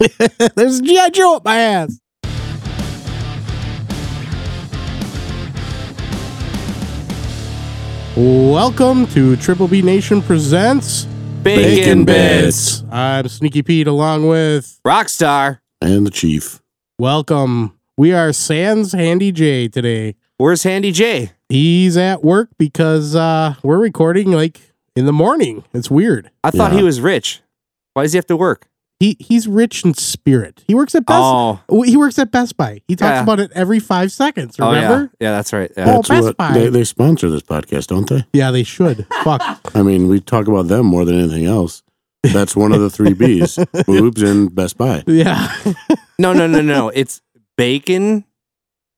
[0.54, 1.10] There's a G.I.
[1.10, 2.00] Joe up my ass.
[8.16, 11.04] Welcome to Triple B Nation Presents
[11.42, 12.82] Bacon Bits.
[12.90, 15.60] I'm Sneaky Pete along with Rockstar.
[15.80, 16.60] and the chief.
[16.98, 17.78] Welcome.
[17.96, 20.16] We are Sans Handy J today.
[20.38, 21.32] Where's Handy J?
[21.48, 24.60] He's at work because uh, we're recording like
[24.96, 25.64] in the morning.
[25.72, 26.30] It's weird.
[26.42, 26.78] I thought Yeah.
[26.78, 27.40] he was rich.
[27.94, 28.68] Why does he have to work?
[29.00, 30.62] He he's rich in spirit.
[30.68, 31.18] He works at Best.
[31.20, 32.82] Oh, He works at Best Buy.
[32.86, 33.22] He talks Yeah.
[33.22, 34.56] about it every five seconds.
[34.60, 35.12] oh yeah, Remember?
[35.18, 35.72] yeah, that's right.
[35.76, 35.84] Yeah.
[35.88, 36.52] Oh, That's Best what Buy.
[36.52, 38.26] they, they sponsor this podcast, don't they?
[38.34, 39.06] Yeah, they should.
[39.24, 39.42] Fuck.
[39.74, 41.82] I mean, we talk about them more than anything else.
[42.22, 45.02] That's one of the three B's: boobs and Best Buy.
[45.06, 45.50] Yeah.
[46.18, 46.90] No, no, no, no.
[46.90, 47.22] It's
[47.56, 48.24] bacon,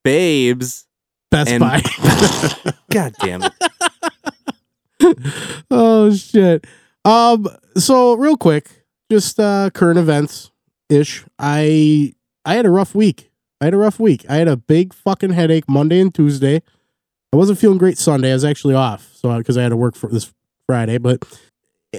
[0.02, 0.86] babes.
[1.30, 1.80] Best And- Buy.
[2.90, 3.52] God damn it.
[5.70, 6.66] oh shit.
[7.04, 7.46] Um.
[7.76, 8.81] So real quick,
[9.12, 10.50] just uh current events
[10.88, 11.24] ish.
[11.38, 12.14] I
[12.46, 13.30] I had a rough week.
[13.60, 14.24] I had a rough week.
[14.28, 16.62] I had a big fucking headache Monday and Tuesday.
[17.32, 18.30] I wasn't feeling great Sunday.
[18.30, 20.32] I was actually off, so because I had to work for this
[20.66, 20.96] Friday.
[20.98, 21.18] But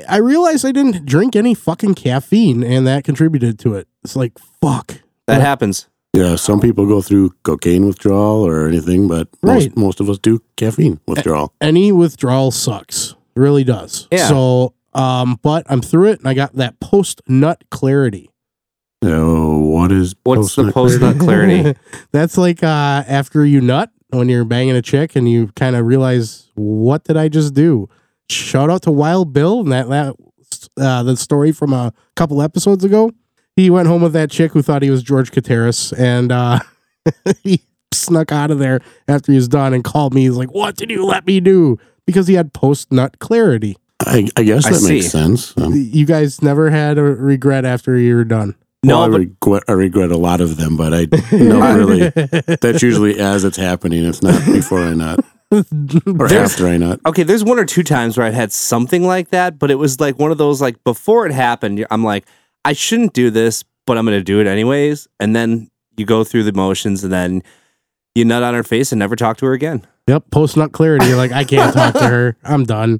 [0.09, 3.87] I realized I didn't drink any fucking caffeine, and that contributed to it.
[4.03, 4.87] It's like fuck.
[5.27, 5.41] That Right.
[5.41, 5.87] happens.
[6.15, 9.55] Yeah, some people go through cocaine withdrawal or anything, but Right.
[9.75, 11.53] most, most of us do caffeine withdrawal.
[11.61, 13.15] any withdrawal sucks.
[13.35, 14.07] It really does.
[14.11, 14.27] Yeah.
[14.27, 18.29] So, um, but I'm through it and I got that post nut clarity.
[19.03, 21.77] So, what is What's the post-nut post-nut clarity?
[22.11, 25.85] That's like uh after you nut when you're banging a chick and you kind of
[25.85, 27.89] realize what did I just do?
[28.29, 30.15] Shout out to Wild Bill and that that
[30.77, 33.11] uh, the story from a couple episodes ago.
[33.55, 36.59] He went home with that chick who thought he was George Kateris and uh
[37.43, 40.21] he snuck out of there after he was done and called me.
[40.21, 43.75] He's like, "What did you let me do?" Because he had post nut clarity.
[44.07, 45.57] I, I guess I that makes sense.
[45.57, 48.55] Um, You guys never had a regret after you were done.
[48.85, 52.09] No, well, I but regret, I regret a lot of them, but I don't really.
[52.61, 54.03] That's usually as it's happening.
[54.05, 55.19] It's not before I nut
[55.51, 55.63] or
[56.27, 56.99] There's- after I nut.
[57.05, 59.99] okay, there's one or two times where I've had something like that, but it was
[60.01, 62.25] like one of those like before it happened, I'm like,
[62.65, 65.07] I shouldn't do this, but I'm gonna do it anyways.
[65.19, 67.41] And then you go through the motions and then
[68.15, 69.85] you nut on her face and never talk to her again.
[70.07, 71.05] Yep, post nut clarity.
[71.07, 72.35] You're like, I can't talk to her.
[72.43, 72.99] I'm done.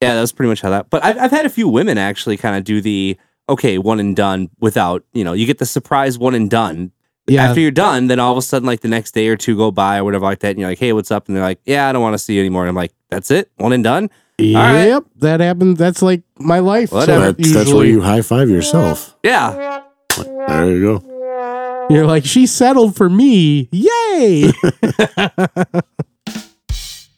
[0.00, 0.88] Yeah, that's pretty much how that.
[0.90, 3.18] But I've, I've had a few women actually kind of do the
[3.48, 6.92] okay one and done without you know you get the surprise one and done.
[7.26, 9.56] Yeah, After you're done, then all of a sudden like the next day or two
[9.56, 11.28] go by or whatever like that, and you're like, hey, what's up?
[11.28, 12.62] And they're like, yeah, I don't want to see you anymore.
[12.62, 14.10] And I'm like, that's it, one and done.
[14.40, 14.86] right.
[14.86, 15.76] yep, that happened.
[15.76, 16.90] That's like my life.
[16.92, 17.32] Whatever.
[17.32, 19.14] That's, that's where you high five yourself.
[19.22, 19.82] Yeah,
[20.16, 21.86] There you go.
[21.90, 23.68] you're like, she settled for me.
[23.70, 24.50] Yay!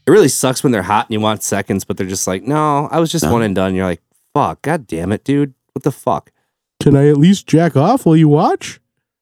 [0.06, 2.88] it really sucks when they're hot and you want seconds, but they're just like, no,
[2.90, 3.32] I was just No.
[3.32, 3.74] one and done.
[3.74, 4.02] You're like,
[4.34, 6.30] fuck, god damn it, dude, what the fuck?
[6.82, 8.80] Can I at least jack off while you watch?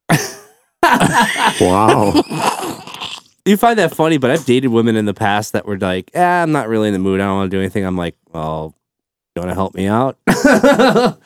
[1.60, 2.12] Wow.
[3.46, 6.42] You find that funny, but I've dated women in the past that were like, eh,
[6.42, 7.20] I'm not really in the mood.
[7.20, 7.84] I don't want to do anything.
[7.84, 8.74] I'm like, well,
[9.34, 10.18] you want to help me out?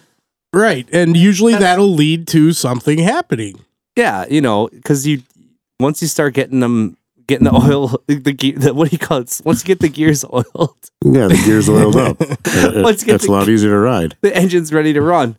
[0.53, 3.59] Right, and usually that'll lead to something happening.
[3.97, 5.23] Yeah, you know, because you
[5.81, 6.97] once you start getting them
[7.27, 7.71] getting the mm-hmm.
[7.71, 9.41] oil, the, the what do you call it?
[9.45, 12.21] Once you get the gears oiled, Yeah, the gear's oiled up.
[12.21, 14.17] It- it- it's a lot easier to ride.
[14.21, 15.37] the engine's ready to run.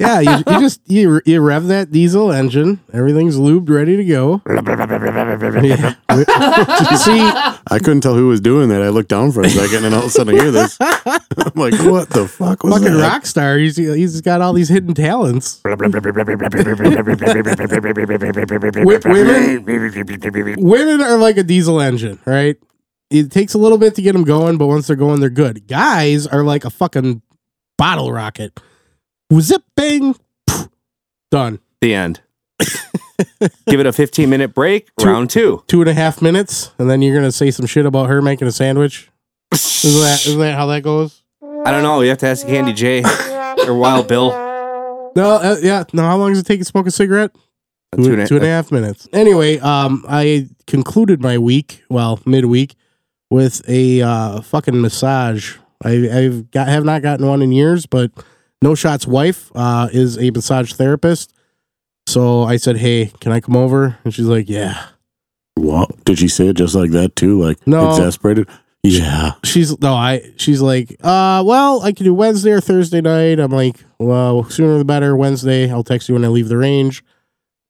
[0.00, 2.80] Yeah, you, you just you, you rev that diesel engine.
[2.90, 4.40] Everything's lubed, ready to go.
[4.48, 5.94] Yeah.
[6.96, 8.82] See, I couldn't tell who was doing that.
[8.82, 10.78] I looked down for a second, and all of a sudden I hear this.
[10.80, 13.02] I'm like, what the fuck was fucking that?
[13.02, 13.58] rock star.
[13.58, 15.60] He's he's got all these hidden talents.
[15.64, 15.76] Wi-
[19.04, 22.56] women, women are like a diesel engine, right?
[23.10, 25.66] It takes a little bit to get them going, but once they're going, they're good.
[25.66, 27.20] Guys are like a fucking
[27.76, 28.58] bottle rocket.
[29.38, 30.14] Zip bang,
[30.46, 30.68] poof,
[31.30, 31.60] done.
[31.80, 32.20] The end.
[33.66, 34.88] Give it a 15 minute break.
[34.98, 35.62] Two- round two.
[35.66, 38.48] Two and a half minutes, and then you're gonna say some shit about her making
[38.48, 39.10] a sandwich.
[39.52, 41.22] Isn't that isn't that how that goes?
[41.42, 42.00] I don't know.
[42.00, 43.02] You have to ask Handy J
[43.66, 44.30] or Wild Bill.
[45.16, 45.84] No, uh, yeah.
[45.92, 47.32] No, how long does it take to smoke a cigarette?
[47.96, 49.08] Two, Two and a- two and a half minutes.
[49.12, 52.74] Anyway, um, I concluded my week, well, midweek,
[53.30, 55.56] with a uh, fucking massage.
[55.82, 58.10] I, I've got have not gotten one in years, but
[58.62, 61.32] No Shot's wife uh, is a massage therapist.
[62.06, 64.86] So I said, "Hey, can I come over?" And she's like, "Yeah."
[65.54, 66.04] What?
[66.04, 67.40] Did she say it just like that too?
[67.40, 67.90] Like No.
[67.90, 68.48] exasperated?
[68.82, 69.32] Yeah.
[69.44, 70.32] She's no, I.
[70.36, 73.38] She's like, uh, well, I can do Wednesday or Thursday night.
[73.38, 75.14] I'm like, well, sooner the better.
[75.14, 77.04] Wednesday, I'll text you when I leave the range.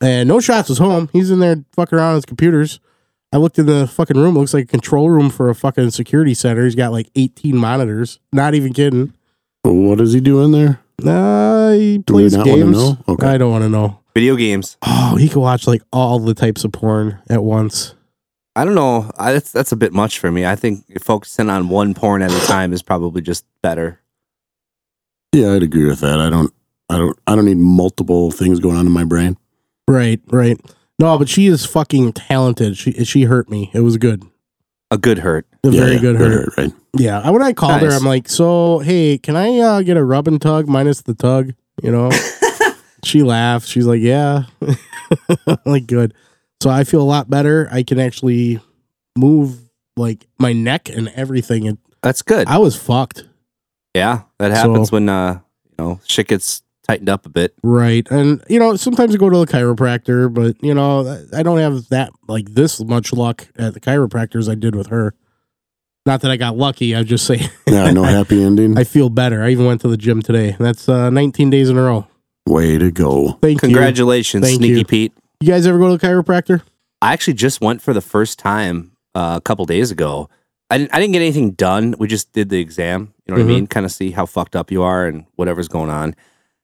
[0.00, 1.10] And no shots was home.
[1.12, 2.78] He's in there fucking around on his computers.
[3.32, 4.36] I looked in the fucking room.
[4.36, 6.64] It looks like a control room for a fucking security center.
[6.64, 8.20] He's got like 18 monitors.
[8.32, 9.12] Not even kidding.
[9.62, 10.79] What does he do in there?
[11.06, 12.76] Uh, he Do we plays not wanna games.
[12.76, 12.98] know?
[13.08, 13.26] Okay.
[13.26, 14.00] I don't want to know.
[14.14, 14.76] Video games.
[14.82, 17.94] Oh, he could watch like all the types of porn at once.
[18.56, 19.10] I don't know.
[19.18, 20.44] I, that's that's a bit much for me.
[20.44, 24.00] I think focusing on one porn at a time is probably just better.
[25.32, 26.18] Yeah, I'd agree with that.
[26.20, 26.52] I don't.
[26.88, 27.16] I don't.
[27.28, 29.36] I don't need multiple things going on in my brain.
[29.86, 30.60] Right, right.
[30.98, 32.76] No, but she is fucking talented.
[32.76, 33.70] She she hurt me.
[33.72, 34.24] It was good.
[34.90, 35.46] A good hurt.
[35.64, 36.48] A Yeah, very yeah, good hurt.
[36.58, 36.72] right?
[36.96, 37.20] Yeah.
[37.20, 40.28] I- When I called her, I'm like, so hey, can I uh, get a rub
[40.28, 41.52] and tug minus the tug?
[41.82, 42.10] You know.
[43.04, 43.66] she laughed.
[43.68, 44.44] She's like, yeah.
[45.64, 46.14] like good.
[46.62, 47.68] So I feel a lot better.
[47.72, 48.60] I can actually
[49.16, 49.58] move
[49.96, 51.66] like my neck and everything.
[51.66, 52.48] And That's good.
[52.48, 53.24] I was fucked.
[53.94, 55.40] yeah, that So- happens when uh
[55.70, 57.54] you know shit gets tightened up a bit.
[57.62, 58.06] Right.
[58.10, 61.88] And, you know, sometimes I go to the chiropractor, but, you know, I don't have
[61.90, 65.14] that, like, this much luck at the chiropractor as I did with her.
[66.10, 66.96] Not that I got lucky.
[66.96, 68.76] I just say Yeah, no happy ending.
[68.76, 69.44] I feel better.
[69.44, 70.56] I even went to the gym today.
[70.58, 72.08] That's uh, 19 days in a row.
[72.48, 73.38] Way to go.
[73.40, 73.68] Thank you.
[73.68, 74.84] Congratulations, Thank Sneaky you.
[74.84, 75.12] Pete.
[75.40, 75.46] you.
[75.46, 76.62] You guys ever go to the chiropractor?
[77.00, 80.28] I actually just went for the first time uh, a couple days ago.
[80.68, 81.94] I didn't, I didn't get anything done.
[81.96, 83.14] We just did the exam.
[83.24, 83.52] You know what Mhm.
[83.52, 83.66] I mean?
[83.68, 86.16] Kind of see how fucked up you are and whatever's going on.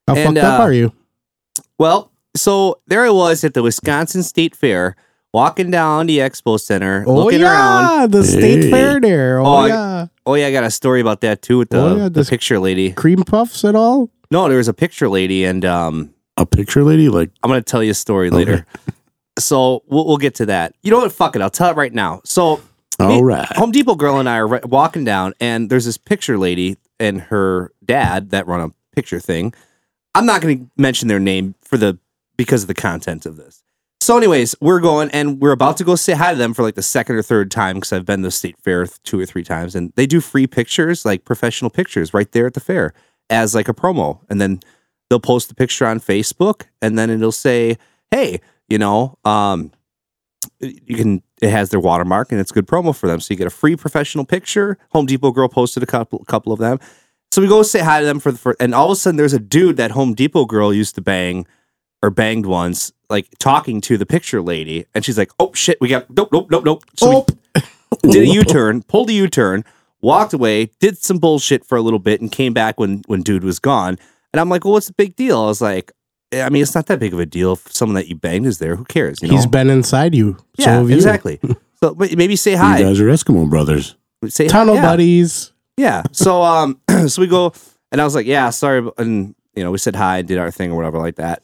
[0.08, 0.92] How And, fucked up uh, are you?
[1.78, 4.96] Well, so there I was at the Wisconsin State Fair,
[5.36, 7.52] walking down the expo center, Oh, looking yeah.
[7.52, 8.10] around.
[8.10, 9.38] The state fair there.
[9.40, 10.06] Oh, Oh, I- yeah.
[10.24, 12.58] Oh yeah, I got a story about that too with the, Oh, yeah, the picture
[12.58, 12.92] lady.
[12.92, 14.10] Cream puffs at all?
[14.30, 17.82] No, there was a picture lady, and um, A picture lady, like I'm gonna tell
[17.82, 18.36] you a story Okay.
[18.36, 18.66] later.
[19.38, 20.74] So we'll, we'll get to that.
[20.82, 21.12] You know what?
[21.12, 21.42] Fuck it.
[21.42, 22.22] I'll tell it right now.
[22.24, 22.60] So
[22.98, 23.46] all right.
[23.56, 27.20] Home Depot girl and I are ri- walking down, and there's this picture lady and
[27.20, 29.52] her dad that run a picture thing.
[30.14, 31.98] I'm not going to mention their name for the
[32.38, 33.62] because of the content of this.
[34.06, 36.76] So, anyways, we're going and we're about to go say hi to them for like
[36.76, 39.42] the second or third time because I've been to the state fair two or three
[39.42, 42.92] times, and they do free pictures, like professional pictures, right there at the fair
[43.30, 44.60] as like a promo, and then
[45.10, 47.78] they'll post the picture on Facebook, and then it'll say,
[48.12, 48.38] "Hey,
[48.68, 49.72] you know, um,
[50.60, 53.18] you can it has their watermark and it's good promo for them.
[53.18, 54.78] So you get a free professional picture.
[54.92, 56.78] Home Depot girl posted a couple couple of them.
[57.32, 59.16] So we go say hi to them for the first, and all of a sudden
[59.16, 61.44] there's a dude that Home Depot girl used to bang
[62.04, 65.88] or banged once, like talking to the picture lady, and she's like, "Oh shit, we
[65.88, 67.26] got nope, nope, nope, nope." So
[68.02, 69.64] we did a U turn, pulled a U turn,
[70.00, 73.44] walked away, did some bullshit for a little bit, and came back when when dude
[73.44, 73.98] was gone.
[74.32, 75.92] And I'm like, "Well, what's the big deal?" I was like,
[76.32, 78.58] "I mean, it's not that big of a deal if someone that you banged is
[78.58, 78.76] there.
[78.76, 79.34] Who cares?" You know?
[79.34, 80.36] He's been inside you.
[80.58, 80.96] Yeah, so have you.
[80.96, 81.40] exactly.
[81.82, 82.78] so ma- maybe say hi.
[82.78, 82.90] You hi.
[82.90, 83.96] guys are Eskimo brothers.
[84.28, 84.82] Say Tunnel hi.
[84.82, 84.88] yeah.
[84.88, 85.52] buddies.
[85.76, 86.02] Yeah.
[86.12, 87.52] So um, so we go,
[87.92, 90.50] and I was like, yeah, sorry, and you know, we said hi, and did our
[90.50, 91.42] thing or whatever like that.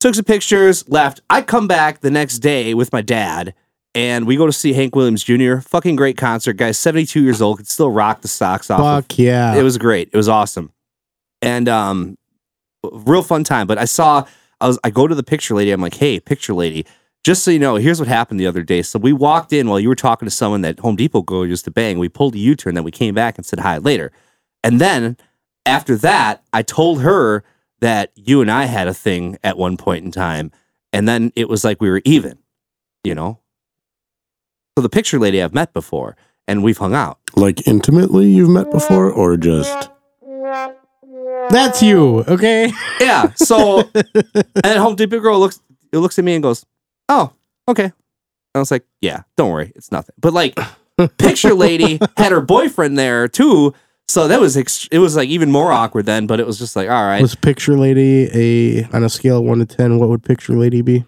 [0.00, 1.20] Took some pictures, left.
[1.28, 3.52] I come back the next day with my dad,
[3.96, 5.56] and we go to see Hank Williams Jr.
[5.58, 6.78] Fucking great concert, guys.
[6.78, 8.78] Seventy two years old, could still rock the socks off.
[8.80, 9.56] of- Fuck yeah.
[9.56, 10.08] it was great.
[10.12, 10.72] It was awesome,
[11.42, 12.16] and um,
[12.92, 13.66] real fun time.
[13.66, 14.24] But I saw,
[14.60, 15.72] I was, I go to the picture lady.
[15.72, 16.86] I'm like, hey, picture lady,
[17.24, 18.82] just so you know, here's what happened the other day.
[18.82, 21.64] So we walked in while you were talking to someone that Home Depot girl used
[21.64, 21.98] to bang.
[21.98, 24.12] We pulled a U-turn, then we came back and said hi later,
[24.62, 25.16] and then
[25.66, 27.42] after that, I told her
[27.80, 30.50] that you and I had a thing at one point in time,
[30.92, 32.38] and then it was like we were even,
[33.04, 33.38] you know.
[34.76, 36.16] So the picture lady I've met before,
[36.46, 37.18] and we've hung out.
[37.36, 39.90] Like intimately, you've met before, or just
[41.50, 42.72] That's you, okay?
[43.00, 43.32] Yeah.
[43.34, 45.60] So and then Home Depot girl looks
[45.92, 46.66] it looks at me and goes,
[47.08, 47.32] "Oh,
[47.68, 47.92] okay." And
[48.54, 50.58] I was like, "Yeah, don't worry, it's nothing." But like,
[51.18, 53.72] picture lady had her boyfriend there too,
[54.08, 56.26] so that was ex- it was like even more awkward then.
[56.26, 59.44] But it was just like, all right, Was picture lady a on a scale of
[59.44, 59.98] one to ten?
[59.98, 61.04] What would picture lady be?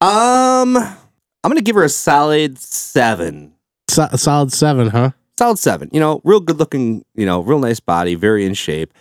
[0.00, 0.96] um, I'm
[1.44, 3.54] gonna give her a solid seven.
[3.88, 5.10] So, a solid seven, huh?
[5.38, 5.88] solid seven.
[5.92, 8.92] You know, real good looking, you know, real nice body, very in shape.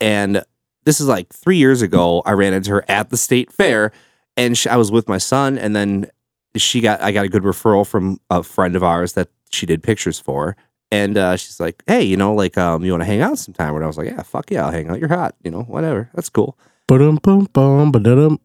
[0.00, 0.44] And
[0.84, 2.22] this is like three years ago.
[2.26, 3.92] I ran into her at the state fair,
[4.36, 5.58] and she, I was with my son.
[5.58, 6.08] And then
[6.56, 9.82] she got, I got a good referral from a friend of ours that she did
[9.82, 10.56] pictures for.
[10.90, 13.74] And uh, she's like, "Hey, you know, like, um, you want to hang out sometime?"
[13.74, 15.00] And I was like, "Yeah, fuck yeah, I'll hang out.
[15.00, 16.10] You're hot, you know, whatever.
[16.14, 18.38] That's cool." Ba-dum, bum, bum, ba-da-dum.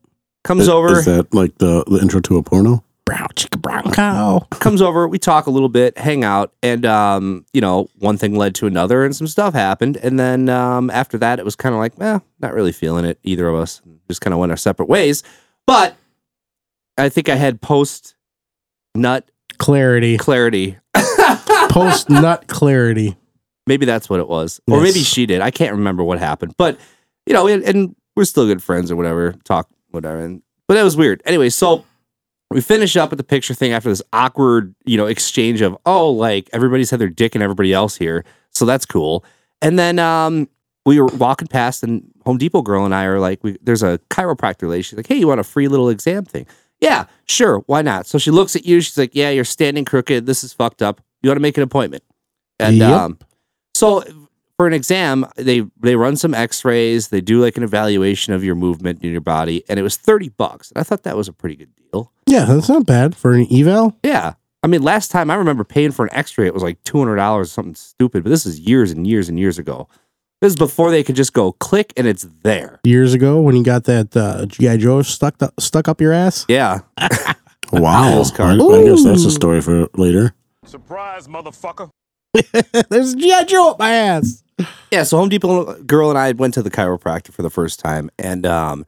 [0.44, 2.84] Comes is, over, is that like the, the intro to a porno?
[3.06, 4.48] Brown chicken, brown cow.
[4.52, 8.36] comes over, we talk a little bit, hang out, and um, you know, one thing
[8.36, 11.76] led to another, and some stuff happened, and then um, after that, it was kind
[11.76, 14.58] of like, eh, not really feeling it, either of us, just kind of went our
[14.58, 15.24] separate ways.
[15.68, 15.96] But
[16.98, 18.16] I think I had post
[18.96, 19.30] nut
[19.62, 20.18] Clarity.
[20.18, 20.78] clarity.
[21.70, 23.16] Post nut clarity.
[23.68, 25.40] maybe that's what it was, or maybe she did.
[25.42, 26.78] I can't remember what happened, but
[27.26, 29.34] you know, and, and we're still good friends or whatever.
[29.44, 31.22] Talk whatever, and but that was weird.
[31.26, 31.86] Anyway, so
[32.50, 36.10] we finish up at the picture thing after this awkward, you know, exchange of oh,
[36.10, 39.24] like everybody's had their dick and everybody else here, so that's cool.
[39.62, 40.50] And then um,
[40.86, 44.00] we were walking past, and Home Depot girl and I are like, we, "There's a
[44.10, 46.48] chiropractor lady." She's like, "Hey, you want a free little exam thing?"
[46.82, 48.08] Yeah, sure, why not?
[48.08, 48.82] So she looks at you.
[48.82, 50.26] She's like, "Yeah, you're standing crooked.
[50.26, 51.00] This is fucked up.
[51.22, 52.04] You want to make an appointment?"
[52.60, 52.92] And Yep.
[52.92, 53.20] um,
[53.76, 54.04] so
[54.58, 57.08] for an exam, they they run some X-rays.
[57.10, 60.30] They do like an evaluation of your movement in your body, and it was thirty
[60.30, 60.72] bucks.
[60.72, 62.12] And I thought that was a pretty good deal.
[62.26, 63.96] Yeah, that's not bad for an eval.
[64.04, 64.34] Yeah.
[64.64, 67.16] I mean, last time I remember paying for an X-ray, it was like two hundred
[67.18, 68.24] dollars, or something stupid.
[68.24, 69.88] But this is years and years and years ago.
[70.42, 72.80] This is before they could just go click and it's there.
[72.84, 76.46] Years ago, when you got that uh, GI Joe stuck up, stuck up your ass.
[76.48, 76.80] Yeah,
[77.72, 78.12] Wow.
[78.14, 78.60] Postcard.
[78.60, 80.34] I, I guess that's a story for later.
[80.66, 81.90] Surprise, motherfucker.
[82.90, 84.44] There's GI Joe up my ass.
[84.92, 85.04] yeah.
[85.04, 88.46] So Home Depot girl and I went to the chiropractor for the first time, and
[88.46, 88.86] um,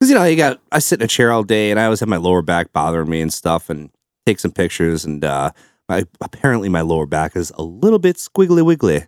[0.00, 2.00] because you know you got I sit in a chair all day, and I always
[2.00, 3.90] have my lower back bothering me and stuff, and
[4.26, 5.50] take some pictures, and uh,
[5.88, 9.04] my apparently my lower back is a little bit squiggly wiggly,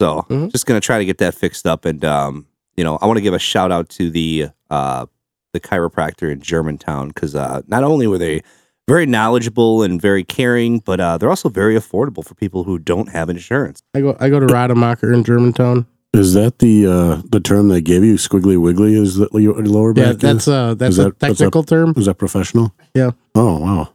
[0.00, 0.50] so Mhm.
[0.50, 3.22] just gonna try to get that fixed up, and um, you know I want to
[3.22, 5.06] give a shout out to the uh
[5.52, 8.40] the chiropractor in Germantown because uh, not only were they
[8.88, 13.08] very knowledgeable and very caring, but uh, they're also very affordable for people who don't
[13.10, 13.82] have insurance.
[13.94, 15.86] I go I go to Rademacher in Germantown.
[16.12, 18.14] Is that the uh, the term they gave you?
[18.14, 20.16] Squiggly wiggly is that your lower Yeah, back?
[20.20, 20.48] that's is?
[20.48, 21.94] uh that's Is a that- what's technical term.
[21.96, 22.72] is that professional?
[22.94, 23.10] Yeah.
[23.34, 23.90] Oh wow.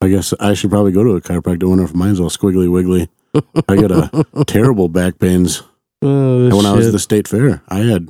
[0.00, 1.64] I guess I should probably go to a chiropractor.
[1.64, 3.08] I wonder if mine's all squiggly wiggly.
[3.68, 5.62] I got a terrible back pains.
[6.02, 8.08] Oh, And when I was at the state fair, I had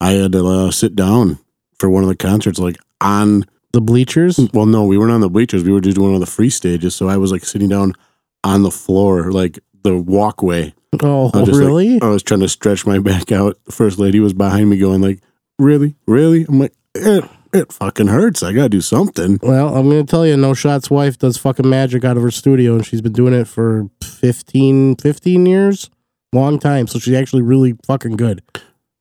[0.00, 1.38] I had to uh, sit down
[1.78, 3.44] for one of the concerts, like on.
[3.72, 4.38] the bleachers.
[4.52, 5.62] Well, no, we weren't on the bleachers.
[5.64, 6.94] We were just doing one of the free stages.
[6.94, 7.94] So I was like sitting down
[8.42, 10.74] on the floor, like the walkway.
[11.02, 12.00] Oh, I just like- really?
[12.02, 13.58] I was trying to stretch my back out.
[13.66, 15.20] The first lady was behind me, going like,
[15.58, 18.42] "Really, really?" I'm like, "It, it fucking hurts.
[18.42, 22.04] I gotta do something." well, I'm gonna tell you, No Shot's wife does fucking magic
[22.04, 25.90] out of her studio, and she's been doing it for 15, 15 years,
[26.32, 26.86] long time.
[26.86, 28.42] So she's actually really fucking good.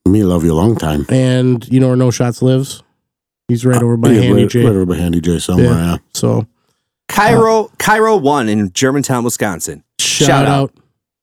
[0.07, 1.05] Me love you a long time.
[1.09, 2.81] And you know where No Shots lives?
[3.47, 4.63] He's right over by Uh, Yeah, Handy right, J.
[4.63, 5.65] right over by Handy J somewhere.
[5.73, 5.85] Yeah.
[5.91, 5.97] Yeah.
[6.13, 6.47] So
[7.09, 9.83] Chiro, Chiro One in Germantown, Wisconsin.
[9.99, 10.73] shout, Shout out.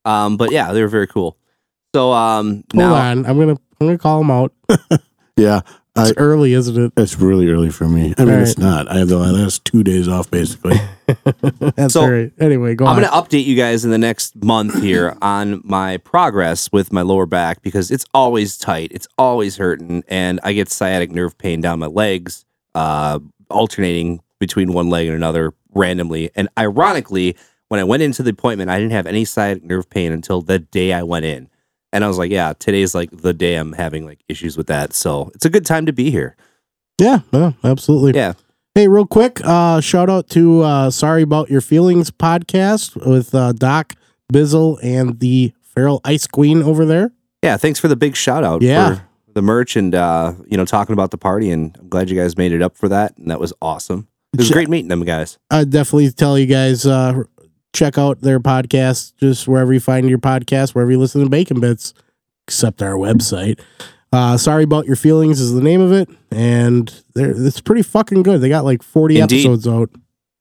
[0.05, 1.37] Um, but yeah, they were very cool.
[1.95, 4.53] So um, Hold now on, I'm gonna I'm gonna call him out.
[5.39, 5.61] Yeah,
[5.97, 6.93] It's I- early, isn't it?
[6.97, 8.13] it's really early for me.
[8.17, 8.89] I mean, All it's not.
[8.89, 10.77] I have the last two days off basically.
[11.75, 12.31] That's So, all right.
[12.39, 13.01] Anyway, go I'm on.
[13.01, 17.01] going to update you guys in the next month here on my progress with my
[17.01, 21.61] lower back because it's always tight, it's always hurting, and I get sciatic nerve pain
[21.61, 26.29] down my legs, uh, alternating between one leg and another randomly.
[26.35, 27.35] And ironically,
[27.69, 30.59] when I went into the appointment, I didn't have any sciatic nerve pain until the
[30.59, 31.49] day I went in.
[31.93, 34.93] And I was like, yeah, today's like the day I'm having like issues with that.
[34.93, 36.35] So it's a good time to be here.
[36.99, 38.13] yeah, yeah, absolutely.
[38.19, 38.33] Yeah.
[38.75, 43.51] Hey, real quick, uh, shout out to uh, Sorry About Your Feelings podcast with uh,
[43.53, 43.93] Doc
[44.31, 47.11] Bizzle and the Feral Ice Queen over there.
[47.41, 47.57] Yeah.
[47.57, 48.95] Thanks for the big shout out Yeah.
[48.95, 49.01] for
[49.33, 51.49] the merch and, uh, you know, talking about the party.
[51.51, 53.17] And I'm glad you guys made it up for that.
[53.17, 54.07] And that was awesome.
[54.33, 55.39] It was great meeting them guys.
[55.49, 57.23] I definitely tell you guys uh,
[57.77, 61.59] check out their podcast just wherever you find your podcast, wherever you listen to Bacon
[61.59, 61.93] Bits,
[62.47, 63.59] except our website.
[64.11, 68.23] Uh, Sorry About Your Feelings is the name of it, and they're, it's pretty fucking
[68.23, 68.41] good.
[68.41, 69.35] They got like 40 Indeed.
[69.45, 69.89] episodes out.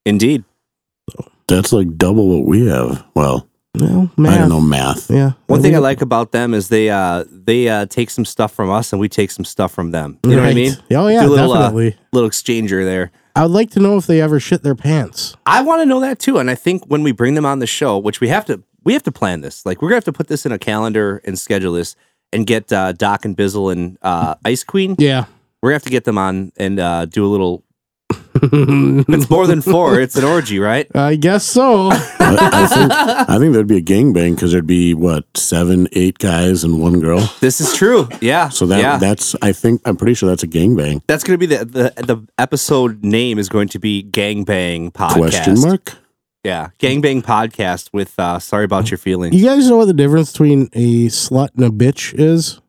[0.04, 0.44] Indeed.
[1.48, 3.04] That's like double what we have.
[3.14, 5.10] Well, Well, I don't know math.
[5.10, 5.32] Yeah.
[5.46, 8.52] One thing we- I like about them is they uh they uh take some stuff
[8.52, 10.18] from us and we take some stuff from them.
[10.24, 10.72] You know what I mean?
[10.92, 11.96] Oh, yeah, Do a little, uh, definitely.
[12.12, 13.12] Little exchanger there.
[13.36, 15.36] I would like to know if they ever shit their pants.
[15.44, 16.38] I want to know that too.
[16.38, 18.94] And I think when we bring them on the show, which we have to we
[18.94, 19.66] have to plan this.
[19.66, 21.96] Like we're gonna have to put this in a calendar and schedule this
[22.32, 24.96] and get uh Doc and Bizzle and uh Ice Queen.
[24.98, 25.26] Yeah.
[25.60, 27.62] We're gonna have to get them on and uh do a little
[29.08, 30.86] it's more than four, it's an orgy, right?
[30.94, 31.90] I guess so.
[31.90, 36.18] I, I think I think there'd be a gangbang because there'd be what seven, eight
[36.18, 37.32] guys and one girl.
[37.40, 38.08] This is true.
[38.20, 38.48] Yeah.
[38.48, 38.96] So that yeah.
[38.98, 41.02] that's I think I'm pretty sure that's a gangbang.
[41.06, 45.12] that's gonna be the, the the episode name is going to be Gangbang Podcast.
[45.14, 45.94] Question mark?
[46.44, 49.34] Yeah, gangbang podcast with uh, sorry about your feelings.
[49.34, 52.60] you guys know what the difference between a slut and a bitch is?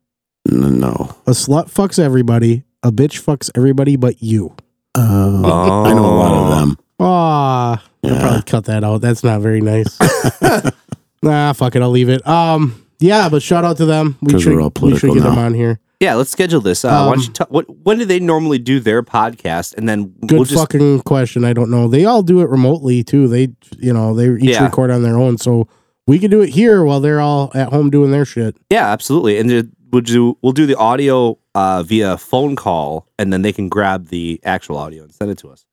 [0.50, 1.14] N- No.
[1.28, 2.64] A slut fucks everybody.
[2.82, 4.56] A bitch fucks everybody but you.
[4.98, 6.78] Uh, I know a lot of them.
[7.00, 9.00] Ah, I'll probably cut that out.
[9.00, 9.98] That's not very nice.
[11.22, 11.82] nah, fuck it.
[11.82, 12.26] I'll leave it.
[12.26, 14.16] Um, yeah, but shout out to them.
[14.20, 15.78] We 'Cause should, we're all we should political get them on here.
[16.00, 16.84] Yeah, let's schedule this.
[16.84, 19.74] Uh, why Um, don't you tell what when do they normally do their podcast?
[19.76, 21.44] And then Good we'll just fucking question.
[21.44, 21.88] I don't know.
[21.88, 23.26] They all do it remotely too.
[23.28, 24.64] They, you know, they each Yeah.
[24.64, 25.38] record on their own.
[25.38, 25.68] So
[26.06, 28.56] we could do it here while they're all at home doing their shit.
[28.70, 29.38] yeah, absolutely.
[29.38, 33.52] And then we'll do we'll do the audio uh, via phone call, and then they
[33.52, 35.64] can grab the actual audio and send it to us.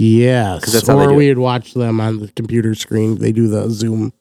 [0.00, 0.64] Yes.
[0.64, 1.16] 'Cause that's how they or do it.
[1.16, 3.16] we'd watch them on the computer screen.
[3.18, 4.12] They do the Zoom.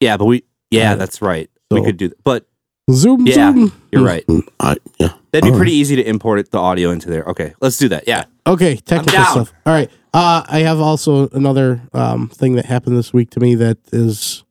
[0.00, 0.98] Yeah, but we yeah, Right.
[0.98, 1.50] that's right.
[1.70, 2.46] we So- could do that, but
[2.90, 3.52] Zoom, Yeah.
[3.52, 3.72] zoom.
[3.92, 4.24] You're right.
[4.58, 5.12] I, yeah.
[5.30, 7.22] That'd be All pretty easy to import it, the audio into there.
[7.24, 8.04] Okay, let's do that.
[8.08, 8.24] Yeah.
[8.46, 9.26] Okay, technical down.
[9.30, 9.52] stuff.
[9.66, 9.88] All right.
[10.12, 14.42] Uh, I have also another um, thing that happened this week to me that is,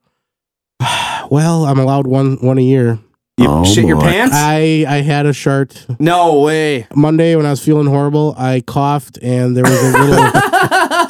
[1.30, 3.00] well, I'm allowed one one a year.
[3.40, 4.04] You Oh, shit your boy.
[4.04, 4.36] pants?
[4.36, 6.88] I I had a shart no way.
[6.96, 8.36] Monday when I was feeling horrible.
[8.38, 10.32] I coughed and there was a little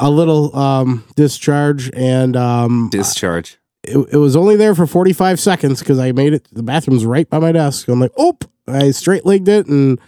[0.00, 3.58] a little um, discharge and um, Discharge.
[3.84, 6.46] it, it was only there for 45 seconds because I made it.
[6.52, 7.88] The bathroom's right by my desk.
[7.88, 9.98] I'm like, oh, I straight legged it and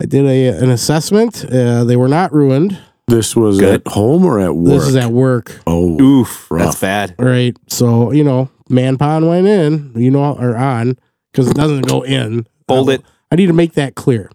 [0.00, 1.44] I did a an assessment.
[1.44, 2.78] Uh, they were not ruined.
[3.08, 3.86] This was Good.
[3.86, 4.68] at home or at work?
[4.80, 5.60] This is at work.
[5.66, 6.50] oh, Oof.
[6.50, 6.62] Rough.
[6.64, 7.14] That's bad.
[7.18, 7.56] Right.
[7.66, 10.98] So, you know, man pond went in, you know, or on
[11.38, 12.48] because it doesn't go in.
[12.66, 13.02] Fold Uh, it.
[13.30, 14.28] I need to make that clear.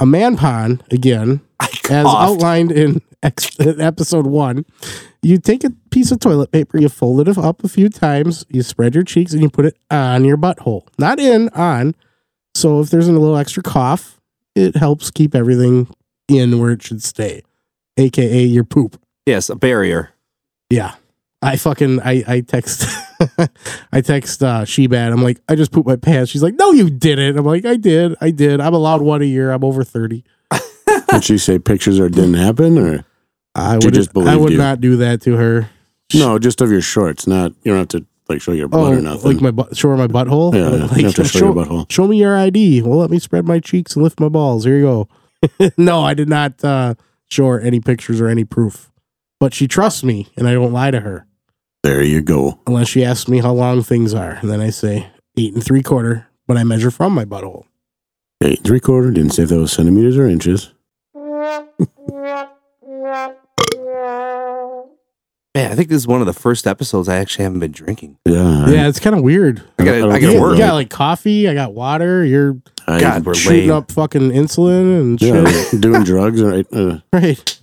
[0.00, 1.40] A man pond, again,
[1.88, 4.64] as outlined in ex- episode one,
[5.22, 8.64] you take a piece of toilet paper, you fold it up a few times, you
[8.64, 10.82] spread your cheeks, and you put it on your butthole.
[10.98, 11.94] Not in, on.
[12.56, 14.20] So if there's a little extra cough,
[14.56, 15.86] it helps keep everything
[16.26, 17.42] in where it should stay,
[17.98, 19.00] aka your poop.
[19.26, 20.10] Yes, a barrier.
[20.70, 20.94] Yeah.
[21.42, 22.84] I fucking I I text
[23.92, 25.12] I text uh Shebad.
[25.12, 26.30] I'm like, I just pooped my pants.
[26.30, 27.36] She's like, No, you didn't.
[27.38, 28.60] I'm like, I did, I did.
[28.60, 29.50] I'm allowed one a year.
[29.50, 30.24] I'm over 30.
[31.10, 33.04] Did she say pictures or didn't happen or
[33.54, 34.58] I would just believe I would you.
[34.58, 35.68] not do that to her.
[36.14, 36.38] no?
[36.38, 39.00] Just of your shorts, not you don't have to like show your butt Oh, or
[39.00, 39.32] nothing.
[39.32, 40.54] like my butt, show her my butthole.
[40.54, 40.86] yeah, yeah.
[40.90, 41.90] Like, you have to show, show, your butthole.
[41.90, 42.82] show me your ID.
[42.82, 44.64] Well, let me spread my cheeks and lift my balls.
[44.64, 45.70] Here you go.
[45.76, 46.94] no, I did not uh,
[47.28, 48.90] show her any pictures or any proof.
[49.40, 51.26] But she trusts me, and I don't lie to her
[51.86, 52.58] There you go.
[52.66, 55.82] unless she asks me how long things are, and then I say eight and three
[55.84, 56.26] quarter.
[56.48, 57.64] But I measure from my butthole.
[58.42, 59.12] Eight and three quarter.
[59.12, 60.72] Didn't say if that was centimeters or inches.
[65.54, 68.18] Man, I think this is one of the first episodes I actually haven't been drinking.
[68.26, 68.68] Yeah.
[68.68, 69.62] Yeah, it's kind of weird.
[69.78, 70.58] I gotta- don't I gotta think You work.
[70.58, 71.48] got like coffee.
[71.48, 72.24] I got water.
[72.24, 73.72] You're I, God, we're shooting lame.
[73.72, 75.72] up fucking insulin and shit.
[75.72, 76.42] yeah, doing drugs.
[76.42, 76.66] Right.
[76.72, 77.58] Uh, Right.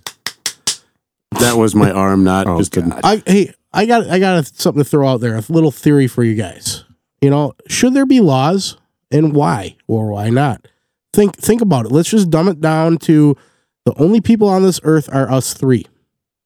[1.40, 3.00] that was my arm, not Oh, just a, God.
[3.04, 5.36] I hey, I got I got a, something to throw out there.
[5.36, 6.84] A little theory for you guys.
[7.20, 8.76] You know, should there be laws,
[9.10, 10.66] and why or why not?
[11.12, 11.92] Think think about it.
[11.92, 13.36] Let's just dumb it down to
[13.84, 15.86] the only people on this earth are us three.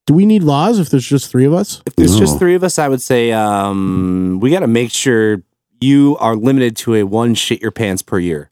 [0.06, 1.82] Do we need laws if there's just three of us?
[1.86, 2.20] If there's No.
[2.20, 5.42] just three of us, I would say um, we got to make sure
[5.80, 8.50] you are limited to a one shit your pants per year.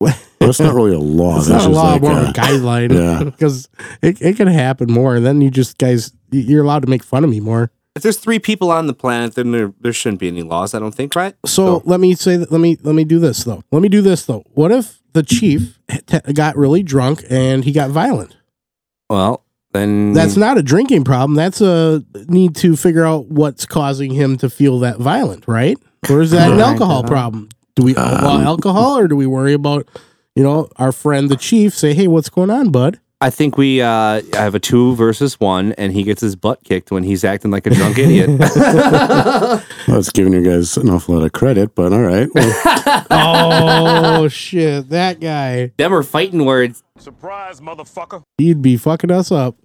[0.38, 1.38] That's not really a law.
[1.38, 2.92] It's That's not a just law, like more of uh, a guideline.
[2.94, 3.24] yeah.
[3.30, 3.68] because
[4.00, 7.24] it, it can happen more, and then you just guys, you're allowed to make fun
[7.24, 7.72] of me more.
[7.96, 10.74] If there's three people on the planet, then there, there shouldn't be any laws.
[10.74, 11.34] I don't think, right?
[11.46, 12.52] So let me say that.
[12.52, 13.62] Let me let me do this though.
[13.72, 14.44] Let me do this though.
[14.52, 18.36] What if the chief t- got really drunk and he got violent?
[19.08, 21.34] well, then That's not a drinking problem.
[21.36, 25.78] That's a need to figure out what's causing him to feel that violent, right?
[26.10, 27.48] Or is that an alcohol problem?
[27.76, 29.88] Do we Um, well alcohol, or do we worry about
[30.34, 31.74] you know our friend the chief?
[31.74, 33.00] Say, hey, what's going on, bud?
[33.18, 36.90] I think we uh, have a two versus one, and he gets his butt kicked
[36.90, 38.28] when he's acting like a drunk idiot.
[39.86, 42.28] That's giving you guys an awful lot of credit, but all right.
[42.34, 46.82] Well, oh shit, that guy, Them are fighting words.
[46.98, 48.22] Surprise, motherfucker.
[48.36, 49.56] he'd be fucking us up.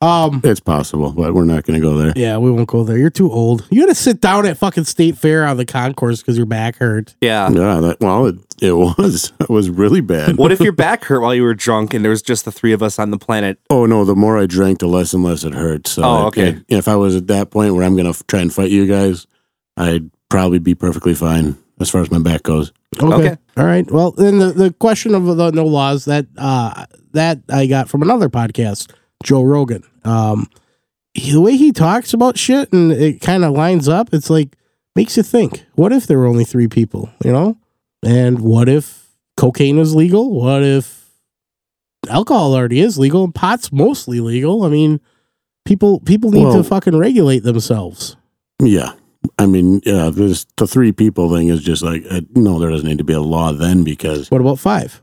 [0.00, 2.12] Um, it's possible, but we're not going to go there.
[2.14, 2.96] Yeah, we won't go there.
[2.96, 3.66] You're too old.
[3.70, 6.76] You got to sit down at fucking state fair on the concourse because your back
[6.76, 7.16] hurt.
[7.20, 7.48] Yeah.
[7.50, 9.32] Yeah, that, well, it, it was.
[9.40, 10.36] It was really bad.
[10.36, 12.72] What if your back hurt while you were drunk and there was just the three
[12.72, 13.58] of us on the planet?
[13.70, 14.04] Oh no!
[14.04, 15.86] The more I drank, the less and less it hurt.
[15.88, 16.48] So, Oh, okay.
[16.50, 18.86] it- if I was at that point where I'm going to try and fight you
[18.86, 19.26] guys,
[19.78, 22.72] I'd probably be perfectly fine as far as my back goes.
[23.00, 23.06] Okay.
[23.30, 23.36] Okay.
[23.56, 23.90] All right.
[23.90, 28.02] Well, then the, the question of the no laws that uh that I got from
[28.02, 28.90] another podcast,
[29.24, 29.82] Joe Rogan.
[30.04, 30.48] Um,
[31.14, 34.10] he- the way he talks about shit and it kind of lines up.
[34.12, 34.56] It's like
[34.96, 35.64] makes you think.
[35.74, 37.10] What if there were only three people?
[37.24, 37.56] You know,
[38.04, 40.30] and what if cocaine is legal?
[40.32, 41.10] What if
[42.08, 44.64] alcohol already is legal and pot's mostly legal?
[44.64, 45.00] I mean,
[45.64, 48.16] people people need to fucking regulate themselves.
[48.62, 48.92] Yeah,
[49.38, 52.88] I mean, yeah, this the three people thing is just like uh, no, there doesn't
[52.88, 55.02] need to be a law then because What about five?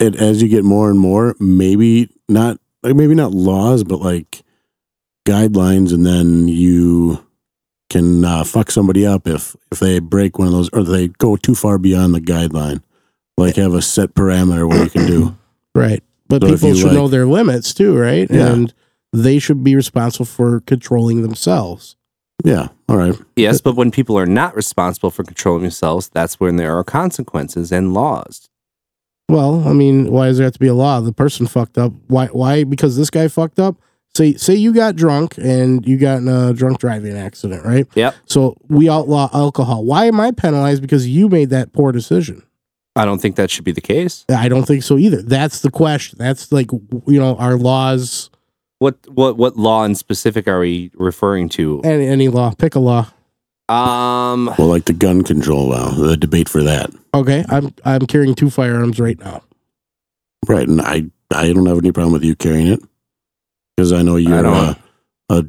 [0.00, 4.42] it as you get more and more, maybe not like maybe not laws, but like
[5.26, 7.24] guidelines, and then you
[7.90, 11.36] can uh, fuck somebody up if if they break one of those or they go
[11.36, 12.82] too far beyond the guideline.
[13.36, 15.36] Like have a set parameter what you can do.
[15.74, 16.02] Right.
[16.28, 18.26] But So people should like- know their limits too, right?
[18.28, 18.52] Yeah.
[18.52, 18.74] And
[19.12, 21.94] they should be responsible for controlling themselves.
[22.44, 23.14] Yeah, all right.
[23.36, 27.70] Yes, but when people are not responsible for controlling themselves, that's when there are consequences
[27.70, 28.48] and laws.
[29.28, 31.00] Well, I mean, why does there have to be a law?
[31.00, 31.92] The person fucked up.
[32.06, 32.26] Why?
[32.26, 32.64] Why?
[32.64, 33.76] Because this guy fucked up.
[34.14, 37.86] say say you got drunk and you got in a drunk driving accident, right?
[37.94, 38.14] Yep.
[38.24, 39.84] So we outlaw alcohol.
[39.84, 42.42] Why am I penalized because you made that poor decision?
[42.96, 44.24] I don't think that should be the case.
[44.28, 45.22] I don't think so either.
[45.22, 46.18] That's the question.
[46.18, 48.30] That's like you know our laws.
[48.78, 51.80] What what what law in specific are we referring to?
[51.84, 53.10] Any, any law, pick a law.
[53.68, 56.90] Um, Well, like the gun control law, the debate for that.
[57.14, 59.42] Okay, I'm I'm carrying two firearms right now.
[60.46, 60.66] Right.
[60.68, 61.04] And I,
[61.34, 62.80] I don't have any problem with you carrying it
[63.76, 64.76] because I know you're don't.
[65.28, 65.44] a, a,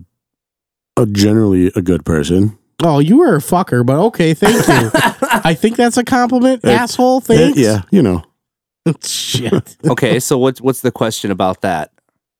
[0.97, 2.57] a generally a good person.
[2.83, 4.89] Oh, you were a fucker, but okay, thank you.
[5.43, 7.21] I think that's a compliment, Uh, asshole.
[7.21, 7.57] Thanks.
[7.57, 7.81] yeah.
[7.91, 8.23] You know,
[9.03, 9.77] Shit.
[9.87, 11.91] okay, so what's what's the question about that?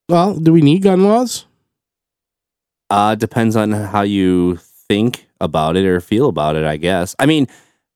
[0.09, 1.45] Well, do we need gun laws?
[2.89, 4.57] Uh, depends on how you
[4.89, 7.15] think about it or feel about it, I guess.
[7.19, 7.47] I mean,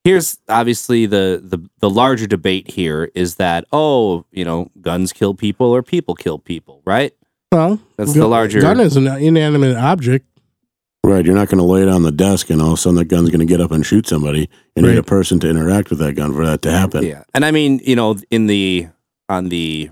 [0.04, 5.34] here's obviously the the the larger debate here is that oh, you know, guns kill
[5.34, 7.14] people or people kill people, right?
[7.52, 8.62] Well, That's gu- the larger.
[8.62, 10.26] gun is an inanimate object.
[11.04, 11.24] right.
[11.26, 13.06] You're not going to lay it on the desk and all of a sudden the
[13.06, 14.50] gun's going to get up and shoot somebody.
[14.76, 17.04] You need a person to interact with that gun for that to happen.
[17.04, 18.88] Yeah, and I mean, you know, in the
[19.30, 19.92] on the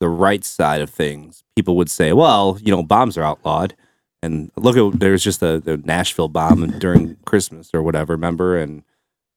[0.00, 3.74] the right side of things, people would say, well, you know, bombs are outlawed.
[4.22, 8.56] And look at there's just the, the Nashville bomb during Christmas or whatever, remember?
[8.58, 8.82] And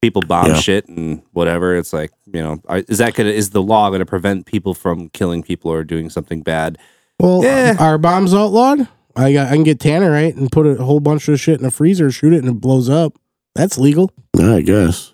[0.01, 0.55] people bomb Yeah.
[0.55, 1.75] shit and whatever.
[1.75, 5.43] It's like, you know, is that gonna is the law gonna prevent people from killing
[5.43, 6.77] people or doing something bad?
[7.19, 7.75] Well, Yeah.
[7.79, 8.87] are bombs outlawed?
[9.15, 11.71] I got, I can get tannerite and put a whole bunch of shit in a
[11.71, 13.17] freezer, shoot it, and it blows up.
[13.53, 14.09] That's legal.
[14.35, 15.13] Yeah, I guess.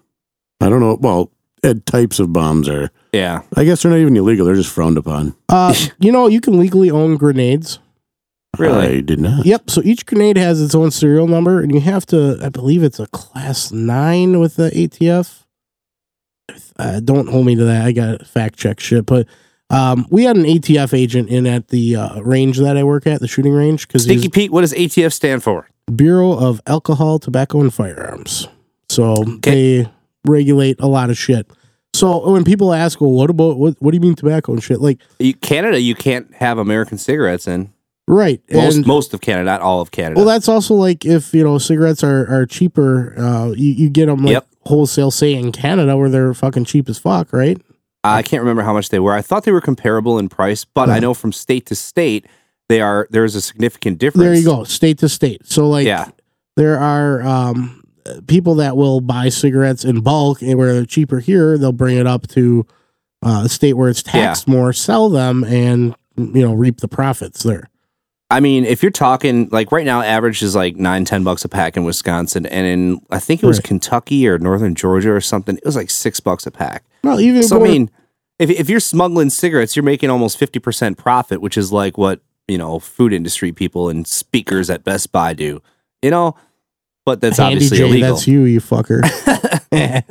[0.62, 0.98] I don't know.
[1.02, 1.32] Well,
[1.64, 3.42] eh, types of bombs are, Yeah.
[3.56, 4.46] I guess they're not even illegal.
[4.46, 5.34] They're just frowned upon.
[5.50, 7.80] Uh, you know, you can legally own grenades.
[8.58, 8.98] Really?
[8.98, 9.46] I did not.
[9.46, 9.70] Yep.
[9.70, 12.39] So each grenade has its own serial number, and you have to.
[12.41, 15.43] I believe it's a class nine with the ATF.
[16.80, 17.86] Uh, don't hold me to that.
[17.86, 19.06] I got to fact check shit.
[19.06, 19.28] But
[19.70, 23.20] um, we had an ATF agent in at the uh, range that I work at,
[23.20, 25.67] the shooting range, because Stinky Pete, what does ATF stand for?
[25.93, 28.48] Bureau of Alcohol, Tobacco, and Firearms.
[28.89, 29.89] So they
[30.26, 31.50] regulate a lot of shit.
[31.93, 33.76] So when people ask, "Well, what about what?
[33.80, 37.48] What do you mean tobacco and shit?" Like, You, Canada, you can't have American cigarettes
[37.48, 37.74] in.
[38.08, 38.41] Right?
[38.52, 40.15] Most and, most of Canada, not all of Canada.
[40.20, 44.06] well, that's also like if you know cigarettes are are cheaper, uh, you you get
[44.08, 44.48] them like Yep.
[44.62, 47.62] wholesale, say in Canada where they're fucking cheap as fuck, right?
[48.04, 49.13] I can't remember how much they were.
[49.13, 52.26] I thought they were comparable in price, but I know from state to state
[52.70, 54.24] they are there is a significant difference.
[54.24, 55.46] There you go, state to state.
[55.46, 56.10] So like, Yeah.
[56.56, 57.84] there are um,
[58.28, 62.08] people that will buy cigarettes in bulk, and where they're cheaper here, they'll bring it
[62.08, 62.65] up to
[63.26, 67.43] uh, a state where it's taxed more, sell them, and you know reap the profits
[67.43, 67.70] there.
[68.30, 71.50] I mean, if you're talking like right now, average is like nine, ten bucks a
[71.50, 73.63] pack in Wisconsin, and in I think it was Right.
[73.66, 76.84] Kentucky or Northern Georgia or something, it was like six bucks a pack.
[77.04, 77.90] Well, even So I mean,
[78.38, 82.20] if if you're smuggling cigarettes, you're making almost fifty percent profit, which is like what
[82.50, 85.62] you know food industry people and speakers at Best Buy do.
[86.02, 86.36] You know,
[87.06, 88.10] but that's Handy obviously J, illegal.
[88.16, 89.02] that's you, you fucker.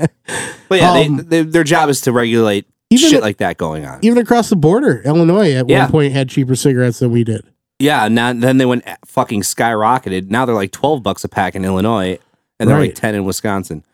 [0.68, 3.85] But yeah, Um, they, they, their job is to regulate Even- shit like that going
[3.87, 4.00] on.
[4.02, 5.83] even across the border, Illinois at Yeah.
[5.85, 7.42] one point had cheaper cigarettes than we did.
[7.78, 10.30] Yeah, now then they went fucking skyrocketed.
[10.30, 12.18] Now they're like twelve bucks a pack in Illinois,
[12.58, 12.86] and they're Right.
[12.90, 13.84] like ten in Wisconsin.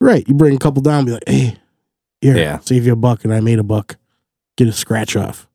[0.00, 0.26] Right.
[0.28, 1.56] You bring a couple down, be like, hey,
[2.20, 2.58] here, Yeah.
[2.58, 3.96] save you a buck, and I made a buck.
[4.56, 5.48] Get a scratch off.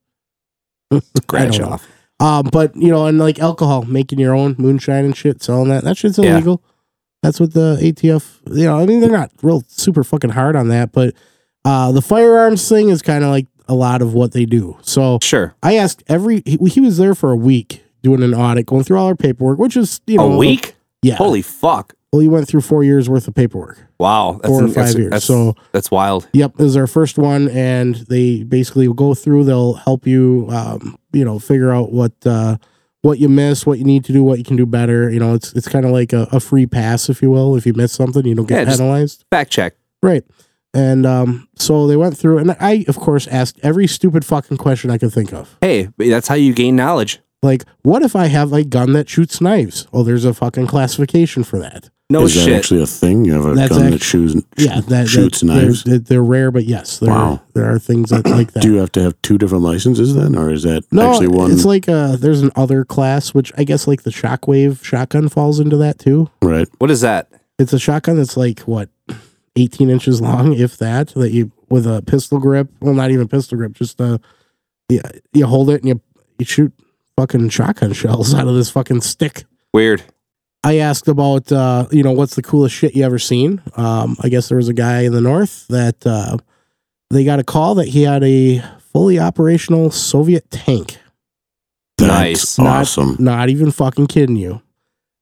[1.17, 1.65] Scratch know.
[1.69, 1.87] off.
[2.19, 5.83] Um, but you know, and like alcohol, making your own moonshine and shit, selling that,
[5.83, 6.33] that shit's Yeah.
[6.33, 6.63] illegal.
[7.21, 10.69] That's what the ATF, you know, I mean, they're not real super fucking hard on
[10.69, 11.13] that, but
[11.65, 14.77] uh, the firearms thing is kind of like a lot of what they do.
[14.81, 18.65] So Sure, I asked every, he, he was there for a week doing an audit,
[18.65, 20.75] going through all our paperwork, which is, you know, a week.
[21.01, 21.15] Yeah.
[21.15, 21.93] Holy fuck!
[22.11, 23.77] well, he went through four years worth of paperwork.
[23.99, 25.11] Wow, that's Four or that's- five years.
[25.11, 26.27] That's, So- that's wild.
[26.33, 29.43] Yep, this is our first one, and they basically will go through.
[29.43, 32.57] They'll help you, um, you know, figure out what uh,
[33.03, 35.09] what you miss, what you need to do, what you can do better.
[35.11, 37.55] You know, it's it's kind of like a, a free pass, if you will.
[37.55, 39.75] If you miss something, you don't get Yeah, penalized, Fact check.
[40.01, 40.23] right?
[40.77, 44.91] And um, so they went through, and I, of course, asked every stupid fucking question
[44.91, 45.57] I could think of.
[45.59, 47.19] Hey, that's how you gain knowledge.
[47.41, 49.87] Like, what if I have a gun that shoots knives?
[49.91, 51.89] Oh, there's a fucking classification for that.
[52.09, 53.25] No Is that actually a thing?
[53.25, 55.83] You have a That's gun act- that shoots, Yeah, that, shoots that, knives?
[55.83, 57.41] They're, they're rare, but yes, there Wow.
[57.53, 58.61] there are things that like that.
[58.63, 61.51] Do you have to have two different licenses then, or is that No, actually one?
[61.51, 65.59] it's like uh there's an other class which I guess like the shockwave shotgun falls
[65.59, 66.29] into that too.
[66.41, 66.67] right.
[66.77, 67.29] what is that?
[67.59, 68.89] It's a shotgun that's like what
[69.57, 72.69] 18 inches long, if that, that you with a pistol grip.
[72.79, 74.19] Well, not even pistol grip, just uh
[74.89, 75.01] yeah,
[75.33, 76.01] you hold it and you
[76.37, 76.71] you shoot
[77.17, 79.45] fucking shotgun shells out of this fucking stick.
[79.73, 80.03] Weird.
[80.63, 83.61] I asked about uh, you know, what's the coolest shit you ever seen?
[83.75, 86.37] Um, I guess there was a guy in the north that uh
[87.09, 90.97] they got a call that he had a fully operational Soviet tank.
[91.99, 92.57] Nice.
[92.57, 93.15] Not- awesome.
[93.19, 94.61] Not even fucking kidding you.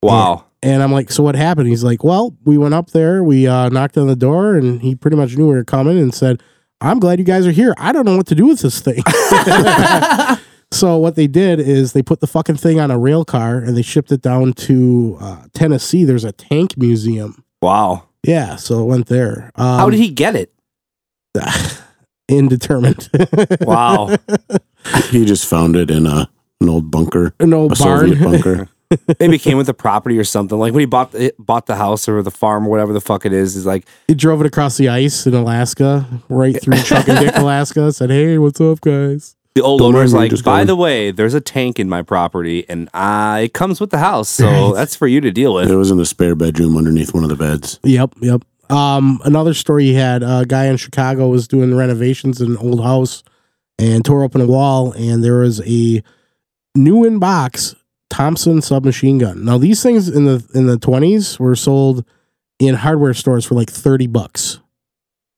[0.01, 0.45] Wow.
[0.65, 1.67] And I'm like, so what happened?
[1.67, 4.95] He's like, well, we went up there, we uh, knocked on the door, and he
[4.95, 6.41] pretty much knew we were coming and said,
[6.81, 7.75] I'm glad you guys are here.
[7.77, 9.03] I don't know what to do with this thing.
[10.71, 13.77] so what they did is they put the fucking thing on a rail car and
[13.77, 16.03] they shipped it down to uh, Tennessee.
[16.03, 17.43] There's a tank museum.
[17.61, 18.09] Wow.
[18.23, 19.51] Yeah, so it went there.
[19.53, 20.51] Um, How did he get it?
[22.27, 23.09] Indeterminate.
[23.61, 24.15] Wow.
[25.09, 26.29] He just found it in a
[26.61, 28.69] an old bunker, An old a Soviet bunker.
[29.19, 30.57] Maybe it came with the property or something.
[30.57, 33.25] Like when he bought it, bought the house or the farm or whatever the fuck
[33.25, 33.53] it is.
[33.55, 37.35] He's like, He drove it across the ice in Alaska, right through Chuck and Dick,
[37.35, 37.91] Alaska.
[37.91, 41.33] Said, "Hey, what's up, guys?" the old Don't owner's like, by going." the way, there's
[41.33, 45.07] a tank in my property and uh, it comes with the house, so that's for
[45.07, 45.71] you to deal with.
[45.71, 47.79] It was in the spare bedroom underneath one of the beds.
[47.83, 48.43] Yep, yep.
[48.69, 52.83] Um, another story he had a guy in Chicago was doing renovations in an old
[52.83, 53.23] house
[53.79, 56.03] and tore open a wall, and there was a
[56.75, 57.75] new in box
[58.15, 59.43] Thompson submachine gun.
[59.43, 62.05] Now these things in the in the twenties were sold
[62.59, 64.59] in hardware stores for like thirty bucks,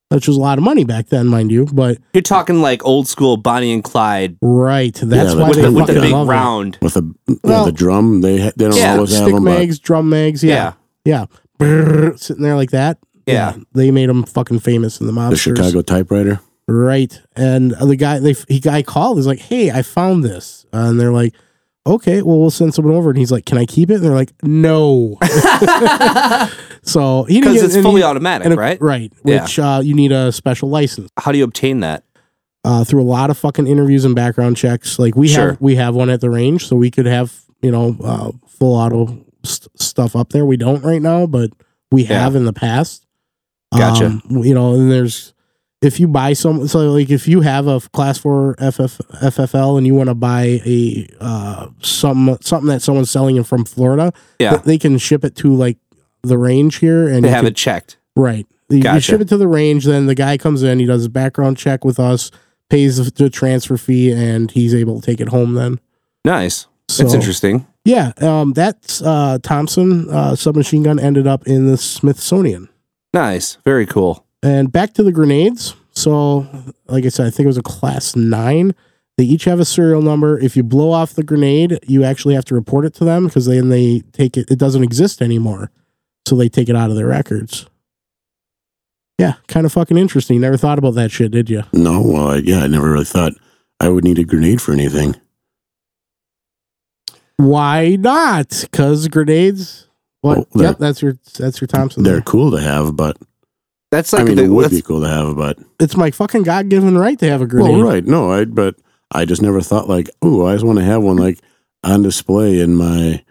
[0.10, 1.66] which was a lot of money back then, mind you.
[1.66, 5.62] But You're talking like old school Bonnie and Clyde right, that's Yeah, why with they
[5.63, 6.32] the, with the big love it.
[6.32, 6.78] round.
[6.82, 9.44] With a yeah, Well- the drum, they ha- they don't Yeah, always have stick them.
[9.44, 10.74] But mags, drum mags, Yeah.
[11.04, 11.26] yeah, yeah,
[11.60, 13.00] Brrr, sitting there like that.
[13.26, 13.56] Yeah.
[13.74, 15.32] they made them fucking famous in the mob.
[15.32, 16.40] the Chicago typewriter.
[16.70, 17.20] Right.
[17.36, 19.18] And the guy, they he guy called.
[19.18, 21.34] He's like, "Hey, I found this," uh, and they're like,
[21.88, 24.13] "Okay, well, we'll send someone over." And he's like, "Can I keep it?" And they're
[24.15, 25.17] like, "No."
[26.84, 28.80] so he Because it's fully automatic, a- right?
[28.82, 29.12] Right.
[29.26, 29.41] Yeah.
[29.43, 32.04] Which uh, you need a special license How do you obtain that?
[32.63, 35.00] uh, through a lot of fucking interviews and background checks.
[35.00, 35.52] Like we Sure.
[35.52, 38.76] have, we have one at the range, so we could have you know uh, full
[38.76, 40.45] auto st- stuff up there.
[40.45, 41.52] We don't right now, but
[41.91, 42.19] we Yeah.
[42.23, 43.06] have in the past.
[43.76, 44.06] Gotcha.
[44.08, 45.34] Um, you know, and there's
[45.82, 49.86] if you buy some, so like if you have a class four FF, FFL and
[49.86, 54.52] you want to buy a uh some something that someone's selling in from Florida, Yeah.
[54.52, 55.78] th- they can ship it to like
[56.24, 57.98] the range here and They have can- it checked.
[58.16, 58.46] right.
[58.70, 61.10] You, you ship it to the range, then the guy comes in, he does a
[61.10, 62.32] background check with us,
[62.70, 65.54] pays the- transfer fee, and he's able to take it home.
[65.54, 65.80] Then
[66.26, 66.68] Nice.
[66.90, 67.66] so That's interesting.
[67.86, 72.68] yeah, um, that uh, Thompson uh, submachine gun ended up in the Smithsonian.
[73.13, 73.58] Nice.
[73.63, 74.26] Very cool.
[74.43, 75.76] And back to the grenades.
[75.91, 76.45] So,
[76.88, 78.76] like I said, I think it was a class nine.
[79.17, 80.38] They each have a serial number.
[80.39, 83.47] If you blow off the grenade, you actually have to report it to them because
[83.47, 84.52] then they take it.
[84.52, 85.71] It doesn't exist anymore,
[86.28, 87.65] so they take it out of their records.
[89.17, 90.39] Yeah, kind of fucking interesting.
[90.39, 91.63] Never thought about that shit, did you?
[91.73, 93.34] No, well, I, yeah, I never really thought
[93.80, 95.15] I would need a grenade for anything.
[97.38, 98.60] Why not?
[98.62, 99.88] Because grenades.
[100.21, 100.47] What?
[100.54, 102.04] They're- yep, that's your that's your Thompson.
[102.04, 102.21] They're there.
[102.21, 103.17] cool to have, but
[103.91, 106.12] That's like I mean, the, it would be cool to have, a but It's my
[106.12, 107.71] fucking god given right to have a grenade.
[107.78, 108.76] well, right, no, I but
[109.12, 111.39] I just never thought like, oh, I just want to have one like
[111.84, 113.23] on display in my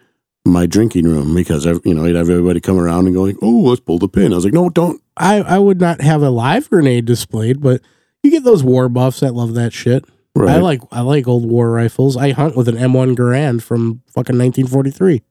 [0.45, 3.61] my drinking room because you know you'd have everybody come around and go like, oh,
[3.61, 4.31] let's pull the pin.
[4.31, 5.01] I was like, no, don't.
[5.15, 7.81] I I would not have a live grenade displayed, but
[8.23, 10.05] you get those war buffs that love that shit.
[10.35, 10.55] Right.
[10.55, 12.17] I like I like old war rifles.
[12.17, 15.21] I hunt with an M1 Garand from fucking 1943.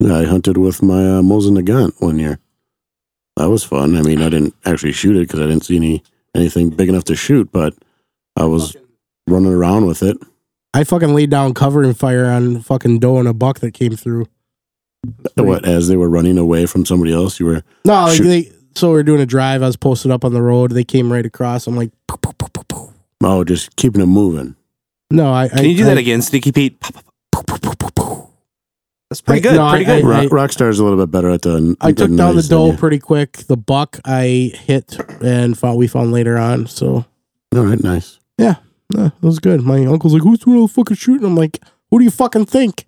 [0.00, 2.38] Yeah, I hunted with my uh, Mosin Nagant one year.
[3.36, 3.96] That was fun.
[3.96, 6.02] I mean, I didn't actually shoot it because I didn't see any
[6.34, 7.74] anything big enough to shoot, but
[8.36, 8.76] I was
[9.28, 10.16] running around with it.
[10.72, 14.26] I fucking laid down covering fire on fucking doe and a buck that came through.
[15.36, 18.24] What as they were running away from somebody else, you were No, like Shoot.
[18.24, 19.62] they so we were doing a drive.
[19.62, 20.72] I was posted up on the road.
[20.72, 21.66] They came right across.
[21.66, 22.92] I'm like, poo, poo, poo, poo, poo.
[23.22, 24.56] oh just keeping them moving.
[25.10, 25.48] no, I.
[25.48, 26.76] Can you do that again, Sneaky Pete?
[29.14, 29.56] That's pretty I- good.
[29.58, 30.04] no, pretty I- good.
[30.04, 31.76] I- Rock, Rockstar's a little bit better at the.
[31.80, 33.32] I took the down the noise than doe pretty quick.
[33.46, 36.66] The buck I hit and found we found later on.
[36.66, 37.04] So
[37.54, 38.18] All right, nice.
[38.38, 38.56] yeah,
[38.90, 39.62] that was good.
[39.62, 42.46] My uncle's like, "Who's doing all the fucking shooting?" I'm like, "Who do you fucking
[42.46, 42.86] think?"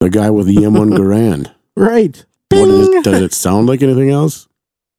[0.00, 1.52] The guy with the M1 Garand.
[1.76, 2.24] Right.
[2.50, 3.02] What is, Bing!
[3.02, 4.48] does it sound like anything else?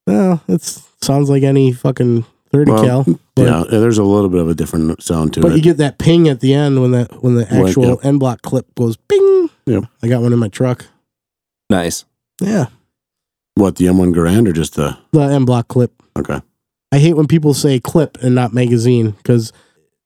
[0.05, 0.61] Well, it
[1.01, 3.05] sounds like any fucking 30 Well, cal.
[3.35, 5.43] But, yeah, there's a little bit of a different sound to it.
[5.43, 7.99] but you get that ping at the end when that when the Right, actual yep.
[8.05, 9.49] end block clip goes bing.
[9.69, 9.83] Yep.
[10.03, 10.85] I got one in my truck.
[11.69, 12.05] Nice.
[12.41, 12.65] Yeah,
[13.55, 15.91] What the M1 Garand or just the the end block clip.
[16.17, 16.41] okay?
[16.91, 19.51] I hate when people say clip and not magazine because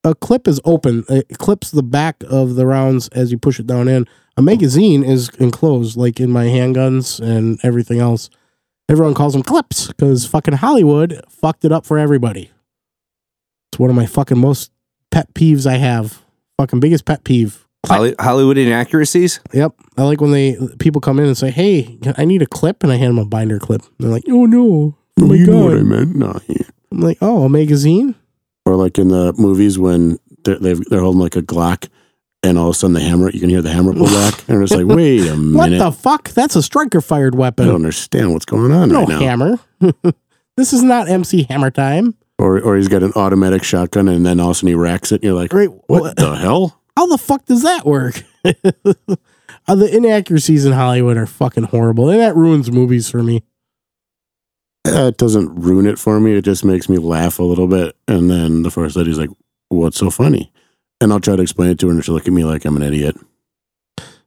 [0.03, 1.05] a clip is open.
[1.07, 4.05] It clips the back of the rounds as you push it down in.
[4.35, 8.29] A magazine is enclosed, like in my handguns and everything else.
[8.89, 12.51] Everyone calls them clips because fucking Hollywood fucked it up for everybody.
[13.71, 14.71] It's one of my fucking most
[15.11, 16.21] pet peeves I have.
[16.59, 17.65] Fucking biggest pet peeve.
[17.85, 19.39] Holly, Hollywood inaccuracies.
[19.53, 19.73] Yep.
[19.97, 22.91] I like when they people come in and say, "Hey, I need a clip," and
[22.91, 23.81] I hand them a binder clip.
[23.99, 26.15] They're like, "Oh no, oh my you know god!" what I meant?
[26.15, 26.67] No, yeah.
[26.91, 28.15] I'm like, "Oh, a magazine."
[28.65, 31.89] or like in the movies when they're they've, they're holding like a Glock
[32.43, 34.61] and all of a sudden the hammer, you can hear the hammer pull back, and
[34.63, 35.57] it's like, wait a minute.
[35.57, 36.29] What minute, the fuck?
[36.29, 37.65] That's a striker fired weapon.
[37.65, 39.19] I don't understand what's going on no right now.
[39.19, 39.59] hammer.
[40.57, 42.15] this is not MC Hammer time.
[42.39, 45.11] Or or he's got an automatic shotgun, and then all of a sudden he racks
[45.11, 45.69] it, and you're like, Great.
[45.87, 46.81] what the hell?
[46.97, 48.23] How the fuck does that work?
[49.65, 53.43] Uh, the inaccuracies in Hollywood are fucking horrible, and that ruins movies for me.
[54.85, 56.33] Uh, it doesn't ruin it for me.
[56.33, 57.95] It just makes me laugh a little bit.
[58.09, 59.29] And then the first lady's like,
[59.69, 60.51] "What's so funny?"
[60.99, 62.75] And I'll try to explain it to her, and she'll look at me like I'm
[62.75, 63.15] an idiot.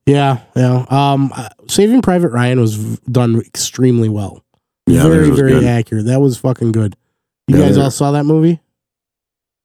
[0.06, 0.86] Yeah, yeah.
[0.88, 4.42] Um, uh, Saving Private Ryan was v- done extremely well.
[4.86, 5.64] Yeah, very, very good.
[5.64, 6.06] accurate.
[6.06, 6.96] That was fucking good.
[7.48, 8.60] You Yeah, guys they're- all saw that movie?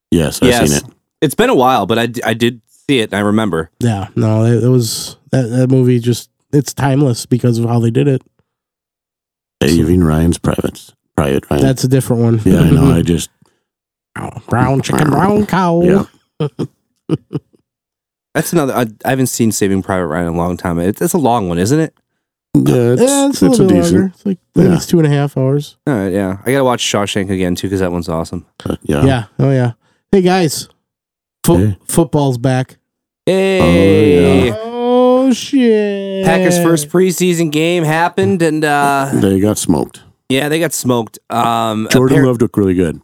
[0.10, 0.70] Yes, I've Yes.
[0.70, 0.96] seen it.
[1.22, 2.62] It's been a while, but I, d- I did
[2.92, 3.72] see it and I remember.
[3.80, 4.10] Yeah.
[4.16, 6.00] No, it, it was that, that movie.
[6.00, 8.22] Just it's timeless because of how they did it.
[9.64, 10.94] Saving Ryan's privates.
[11.16, 11.62] Private Ryan.
[11.64, 12.42] That's a different one.
[12.44, 12.92] yeah, I know.
[12.92, 13.30] I just
[14.48, 15.82] brown chicken, brown cow.
[15.82, 16.06] Yeah.
[18.34, 18.74] That's another.
[18.74, 20.80] I, I haven't seen Saving Private Ryan in a long time.
[20.80, 21.94] It, it's a long one, isn't it?
[22.56, 22.62] yeah,
[22.94, 23.94] it's, Yeah, it's a it's little a decent.
[24.00, 24.14] longer.
[24.16, 24.76] It's like I think Yeah.
[24.76, 25.78] it's two and a half hours.
[25.86, 26.38] All right, yeah.
[26.46, 28.46] I gotta watch Shawshank again too because that one's awesome.
[28.66, 29.06] uh, yeah.
[29.06, 29.26] Yeah.
[29.40, 29.74] Oh yeah.
[30.12, 30.68] Hey guys,
[31.46, 31.78] Fo- Hey.
[31.88, 32.78] football's back.
[33.26, 34.56] Hey, yeah.
[34.60, 36.26] Oh shit!
[36.26, 40.02] Packers' first preseason game happened, and uh, They got smoked.
[40.30, 41.20] yeah, they got smoked.
[41.30, 43.00] Um, Jordan appar- Love looked really good.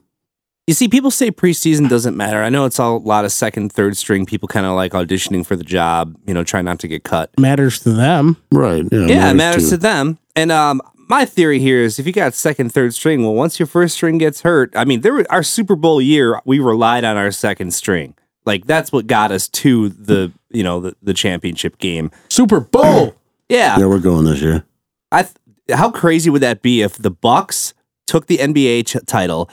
[0.66, 2.44] You see, people say preseason doesn't matter.
[2.44, 5.46] I know it's all, a lot of second, third string people kind of like auditioning
[5.46, 7.30] for the job, you know, trying not to get cut.
[7.40, 8.36] matters to them.
[8.52, 8.84] Right.
[8.92, 9.06] Yeah.
[9.06, 9.70] yeah, it matters too.
[9.70, 10.18] to them.
[10.36, 13.68] And um, my theory here is if you got second, third string, well, once your
[13.68, 17.16] first string gets hurt, I mean, there were, our Super Bowl year, we relied on
[17.16, 18.16] our second string.
[18.48, 22.10] Like that's what got us to the you know the, the championship game.
[22.30, 23.14] Super Bowl.
[23.50, 24.66] Yeah, Yeah, we're going this year.
[25.10, 25.36] I th-
[25.72, 27.74] how crazy would that be if the Bucks
[28.06, 29.50] took the NBA ch- title,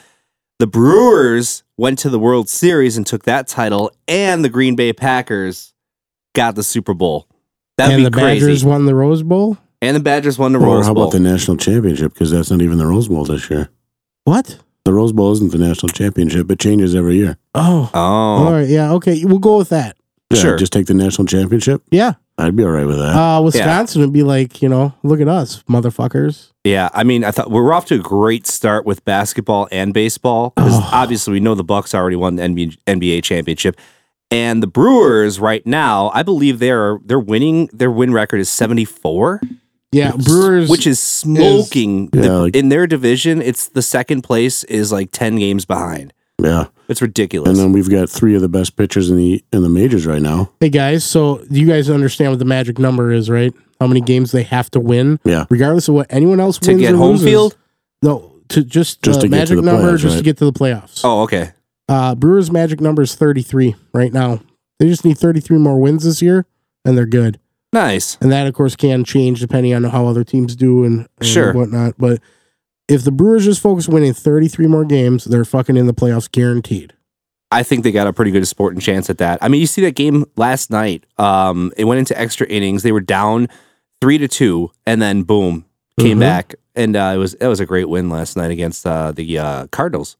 [0.58, 4.92] the Brewers went to the World Series and took that title, and the Green Bay
[4.92, 5.74] Packers
[6.34, 7.28] got the Super Bowl?
[7.76, 8.40] That'd and be the crazy.
[8.40, 9.58] Badgers won the Rose Bowl.
[9.80, 10.72] and the Badgers won the Rose Bowl.
[10.72, 11.04] Or Rose how Bowl.
[11.04, 12.14] about the national championship?
[12.14, 13.70] Because that's not even the Rose Bowl this year.
[14.24, 14.58] What?
[14.84, 16.50] The Rose Bowl isn't the national championship.
[16.50, 17.38] It changes every year.
[17.54, 17.90] Oh.
[17.94, 18.68] Oh, right.
[18.68, 18.92] Yeah.
[18.94, 19.24] Okay.
[19.24, 19.96] We'll go with that.
[20.30, 20.56] Yeah, Sure.
[20.58, 21.82] Just take the national championship.
[21.90, 22.14] Yeah.
[22.36, 23.14] I'd be all right with that.
[23.16, 26.50] Uh, Wisconsin would be like, you know, look at us, motherfuckers.
[26.64, 26.88] yeah.
[26.92, 30.90] I mean, I thought we're off to a great start with basketball and baseball Oh.
[30.92, 33.76] obviously we know the Bucks already won the NBA, NBA championship.
[34.32, 37.68] And the Brewers right now, I believe they're they're winning.
[37.72, 39.40] Their win record is seventy four.
[39.94, 40.12] Yeah.
[40.16, 40.68] Brewers.
[40.68, 43.40] which is smoking Yeah, the- like- in their division.
[43.42, 46.12] It's the second place is like ten games behind.
[46.42, 46.66] yeah.
[46.86, 47.48] It's ridiculous.
[47.48, 50.20] And then we've got three of the best pitchers in the in the majors right
[50.20, 50.50] now.
[50.60, 51.02] hey guys.
[51.04, 53.54] So you guys understand what the magic number is, right?
[53.80, 55.46] How many games they have to win, Yeah.
[55.50, 57.26] regardless of what anyone else to wins get or home loses.
[57.26, 57.56] field.
[58.02, 60.36] No, to just Just uh, to get to magic the number, playoffs, just to get
[60.38, 61.00] to the playoffs.
[61.04, 61.52] Oh, okay.
[61.88, 64.40] Uh, Brewers' magic number is 33 right now.
[64.78, 66.44] They just need 33 more wins this year,
[66.84, 67.38] and they're good.
[67.74, 68.16] Nice.
[68.20, 71.52] And that, of course, can change depending on how other teams do and, and Sure.
[71.52, 71.94] whatnot.
[71.98, 72.20] But
[72.88, 76.92] if the Brewers just focus winning 33 more games, they're fucking in the playoffs guaranteed.
[77.50, 79.38] I think they got a pretty good sporting chance at that.
[79.42, 81.04] I mean, you see that game last night.
[81.18, 82.82] Um, it went into extra innings.
[82.84, 83.48] They were down
[84.00, 85.64] three to two, and then boom,
[85.98, 86.20] came Mhm.
[86.20, 89.38] back, and uh, it was it was a great win last night against uh, the
[89.38, 90.16] uh, Cardinals.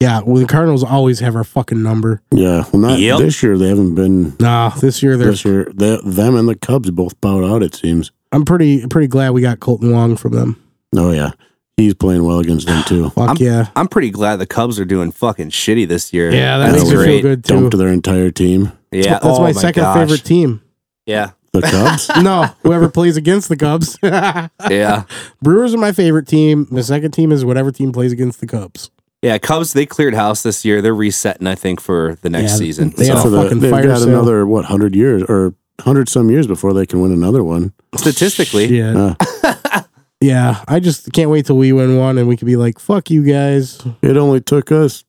[0.00, 2.22] Yeah, well, the Cardinals always have our fucking number.
[2.32, 2.64] Yeah.
[2.72, 3.18] Well, not Yep.
[3.18, 3.58] this year.
[3.58, 4.34] They haven't been.
[4.40, 5.32] Nah, this year they're.
[5.32, 7.62] This year, they, them and the Cubs both bowed out.
[7.62, 8.10] It seems.
[8.32, 10.62] I'm pretty pretty glad we got Kolten Wong from them.
[10.96, 11.32] Oh yeah,
[11.76, 13.10] he's playing well against them too.
[13.16, 13.68] Fuck yeah.
[13.76, 16.30] I'm pretty glad the Cubs are doing fucking shitty this year.
[16.30, 17.22] Yeah, that That's makes me feel great.
[17.22, 17.54] good too.
[17.60, 18.72] Dumped their entire team.
[18.92, 19.96] Yeah, That's oh my, second gosh.
[19.98, 20.62] favorite team.
[21.06, 22.08] Yeah, The Cubs.
[22.22, 23.98] no, whoever plays against the Cubs.
[24.02, 25.04] yeah.
[25.42, 26.66] Brewers are my favorite team.
[26.70, 28.90] My second team is whatever team plays against the Cubs.
[29.22, 30.80] Yeah, Cubs they cleared house this year.
[30.80, 32.90] They're resetting, I think, for the next Yeah, season.
[32.96, 34.08] they So, have for the, fucking they've fire got sale.
[34.08, 37.72] another what hundred years or hundred some years before they can win another one.
[37.96, 38.96] statistically, Shit.
[38.96, 39.14] Uh,
[40.22, 43.10] Yeah, I just can't wait till we win one and we can be like, "Fuck
[43.10, 45.02] you guys." it only took us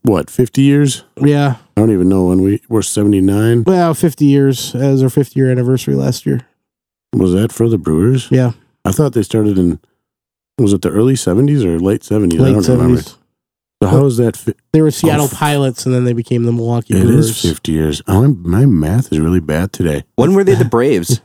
[0.00, 1.04] what fifty years.
[1.22, 3.64] Yeah, I don't even know when we were seventy nine.
[3.64, 6.40] well, fifty years as our 50 year anniversary last year.
[7.12, 8.28] Was that for the Brewers?
[8.30, 9.78] Yeah, I thought they started in.
[10.58, 12.40] Was it the early seventies or late seventies?
[12.40, 13.00] I late don't remember.
[13.02, 13.14] seventies.
[13.82, 14.36] So how is that?
[14.36, 17.30] Fi- They were Seattle f- Pilots, and then they became the Milwaukee it Brewers.
[17.30, 18.02] is fifty years.
[18.08, 20.02] Oh, I'm- my math is really bad today.
[20.16, 21.20] when were they the Braves?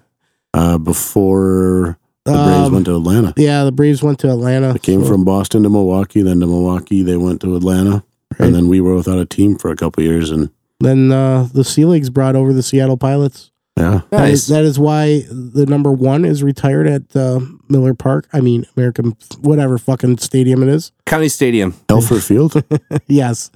[0.53, 4.73] Uh, before the Braves Um, went to Atlanta, yeah, the Braves went to Atlanta.
[4.73, 6.21] they came so- from Boston to Milwaukee.
[6.21, 8.03] Then to Milwaukee, they went to Atlanta,
[8.37, 8.45] Right.
[8.47, 10.29] and then we were without a team for a couple years.
[10.29, 13.49] And Then uh, the Sea Leagues brought over the Seattle Pilots.
[13.77, 14.33] Yeah, That Nice.
[14.33, 18.27] is, that is why the number one is retired at uh, Miller Park.
[18.33, 20.91] I mean, American, whatever fucking stadium it is.
[21.05, 21.73] County Stadium.
[21.89, 22.63] Helfer Field.
[23.07, 23.49] yes.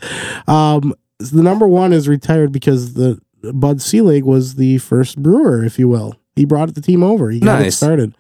[0.48, 3.20] Um, the number one is retired because the
[3.54, 6.16] Bud Selig was the first brewer, if you will.
[6.36, 7.30] He brought the team over.
[7.30, 8.16] He got it started.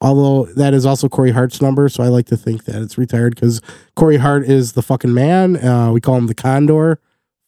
[0.00, 3.34] Although that is also Corey Hart's number, so I like to think that it's retired
[3.34, 3.62] because
[3.96, 5.56] Corey Hart is the fucking man.
[5.56, 7.00] Uh, we call him the Condor.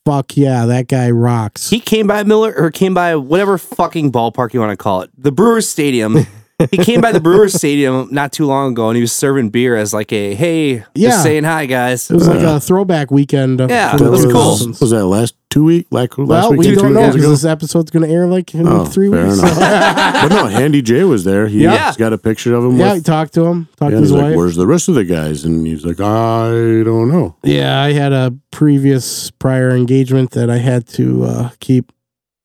[0.07, 1.69] Fuck yeah, that guy rocks.
[1.69, 5.11] He came by Miller or came by whatever fucking ballpark you want to call it,
[5.19, 6.19] the Brewers Stadium.
[6.71, 9.77] he came by the Brewers Stadium not too long ago, and he was serving beer
[9.77, 11.11] as like a hey, Yeah.
[11.11, 12.11] just saying hi, guys.
[12.11, 13.61] it was like a throwback weekend.
[13.61, 14.57] Yeah, for that was cool.
[14.57, 14.81] 2000s.
[14.81, 15.87] Was that last two week?
[15.91, 18.67] Like last Well, we don't know weeks because this episode's going to air like in
[18.67, 19.39] Oh, three fair weeks.
[19.39, 19.59] enough.
[19.59, 21.47] but no, Handy J was there.
[21.47, 21.77] He Yeah.
[21.77, 22.79] has got a picture of him.
[22.79, 24.37] yeah, he talked to him, talked yeah, to his he's like, wife.
[24.37, 26.49] "Where's the rest of the guys?" And he's like, "I
[26.85, 31.93] don't know." Yeah, I had a previous prior engagement that I had to uh, keep.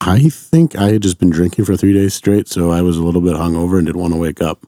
[0.03, 3.03] I think I had just been drinking for three days straight, so I was a
[3.03, 4.65] little bit hungover and didn't want to wake up.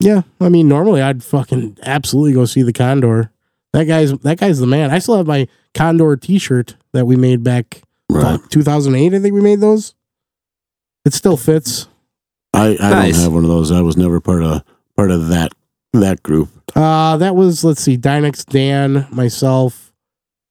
[0.00, 3.30] Yeah, I mean, normally I'd fucking absolutely go see the Condor.
[3.72, 4.90] That guy's that guy's the man.
[4.90, 8.38] I still have my Condor T-shirt that we made back Right.
[8.50, 9.14] 2008.
[9.14, 9.94] I think we made those.
[11.04, 11.88] It still fits.
[12.52, 13.14] I, I Nice.
[13.14, 13.72] don't have one of those.
[13.72, 14.62] I was never part of
[14.96, 15.52] part of that
[15.92, 16.48] that group.
[16.76, 19.92] Uh that was let's see, Dynex Dan, myself,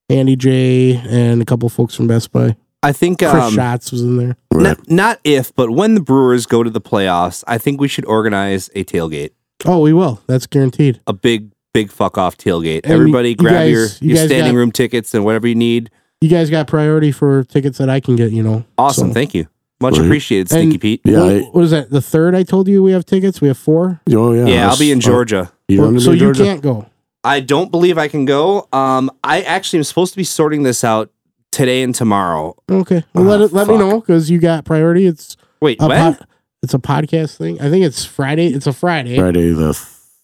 [0.10, 2.56] Handy J, and a couple folks from Best Buy.
[2.84, 4.36] I think Chris um, Schatz was in there.
[4.52, 4.64] Right.
[4.64, 8.06] not, not if, but when the Brewers go to the playoffs, I think we should
[8.06, 9.32] organize a tailgate,
[9.66, 10.22] Oh, we will.
[10.28, 11.00] That's guaranteed.
[11.08, 12.82] a big, big fuck off tailgate.
[12.84, 15.48] And Everybody you grab guys- your, you your guys standing got- room tickets and whatever
[15.48, 15.90] you need.
[16.22, 18.32] You guys got priority for tickets that I can get.
[18.32, 18.66] You know.
[18.78, 19.10] Awesome.
[19.10, 19.48] So- Thank you.
[19.82, 20.06] Much Right.
[20.06, 21.02] appreciated, And- Stinky Pete.
[21.04, 21.90] Yeah, what, I, what is that?
[21.90, 23.42] The third I told you we have tickets.
[23.42, 24.02] We have four.
[24.12, 24.46] oh yeah.
[24.46, 25.52] Yeah, I'll be in Georgia.
[25.68, 26.44] you Well, wanted to so be you Georgia?
[26.44, 26.86] can't go.
[27.26, 28.68] I don't believe I can go.
[28.74, 31.10] Um, I actually am supposed to be sorting this out
[31.54, 32.56] today and tomorrow.
[32.70, 33.04] Okay.
[33.14, 35.06] Well, Ah, let it, let me know because you got priority.
[35.06, 36.16] It's Wait, a when?
[36.16, 36.28] pod,
[36.62, 37.62] it's a podcast thing.
[37.62, 38.48] I think it's Friday.
[38.48, 39.18] It's a Friday.
[39.18, 39.74] Friday the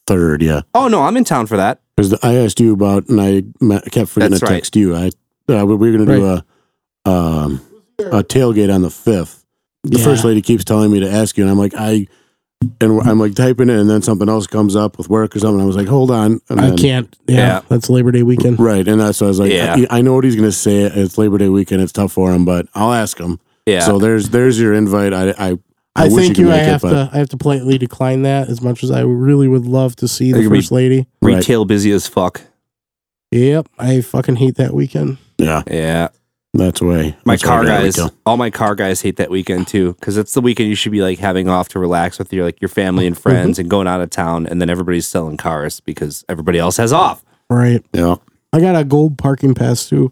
[0.08, 0.42] third.
[0.42, 1.82] Yeah, Oh no, I'm in town for that.
[1.96, 4.54] because I asked you about, and I ma- kept forgetting That's to right.
[4.56, 4.96] text you.
[4.96, 5.12] I
[5.50, 7.62] uh, we we're going to do a um,
[8.00, 9.46] a tailgate on the fifth.
[9.84, 10.04] The Yeah.
[10.04, 12.08] first lady keeps telling me to ask you, and I'm like, I.
[12.82, 15.62] And I'm like typing it, and then something else comes up with work or something.
[15.62, 17.18] I was like, "Hold on!" And I then- can't.
[17.28, 17.62] Yeah, Yeah.
[17.70, 18.60] that's Labor Day weekend.
[18.60, 19.76] Right, and that's why I was like, Yeah.
[19.90, 20.82] I, I know what he's going to say.
[20.84, 21.82] It's Labor Day weekend.
[21.82, 23.40] It's tough for him, but I'll ask him.
[23.66, 23.80] Yeah.
[23.82, 25.14] So there's there's your invite.
[25.14, 25.58] I I, I,
[25.96, 26.50] I, wish think you you.
[26.52, 27.10] could I make have it, but to.
[27.14, 30.34] I have to politely decline that as much as I really would love to see
[30.34, 31.08] the You're be- first lady.
[31.22, 31.36] Right.
[31.38, 32.42] Retail busy as fuck.
[33.32, 35.18] Yep, I fucking hate that weekend.
[35.38, 36.10] yeah, Yeah.
[36.54, 37.16] That's way.
[37.26, 39.94] My that's car why I gotta guys, all my car guys hate that weekend too,
[39.94, 42.60] because it's the weekend you should be like having off to relax with your like
[42.62, 43.62] your family and friends Mm-hmm.
[43.62, 47.24] and going out of town, and then everybody's selling cars because everybody else has off.
[47.50, 47.84] Right.
[47.94, 48.16] Yeah.
[48.52, 50.12] I got a gold parking pass too.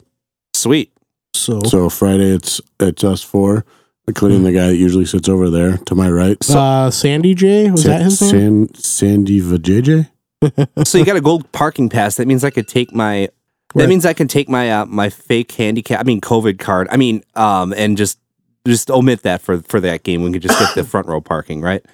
[0.53, 0.91] Sweet.
[1.33, 3.65] So, So Friday it's it's us four,
[4.07, 6.37] including the guy that usually sits over there to my right.
[6.49, 8.67] uh, Sandy J was that his name?
[8.67, 10.09] San, Sandy Vajayjay?
[10.85, 12.15] so you got a gold parking pass.
[12.15, 13.29] That means I could take my.
[13.75, 13.83] Right.
[13.83, 15.99] That means I can take my uh, my fake handicap.
[15.99, 16.87] I mean COVID card.
[16.89, 18.19] I mean, um, and just
[18.65, 20.23] just omit that for for that game.
[20.23, 21.85] We can just get the front row parking, right?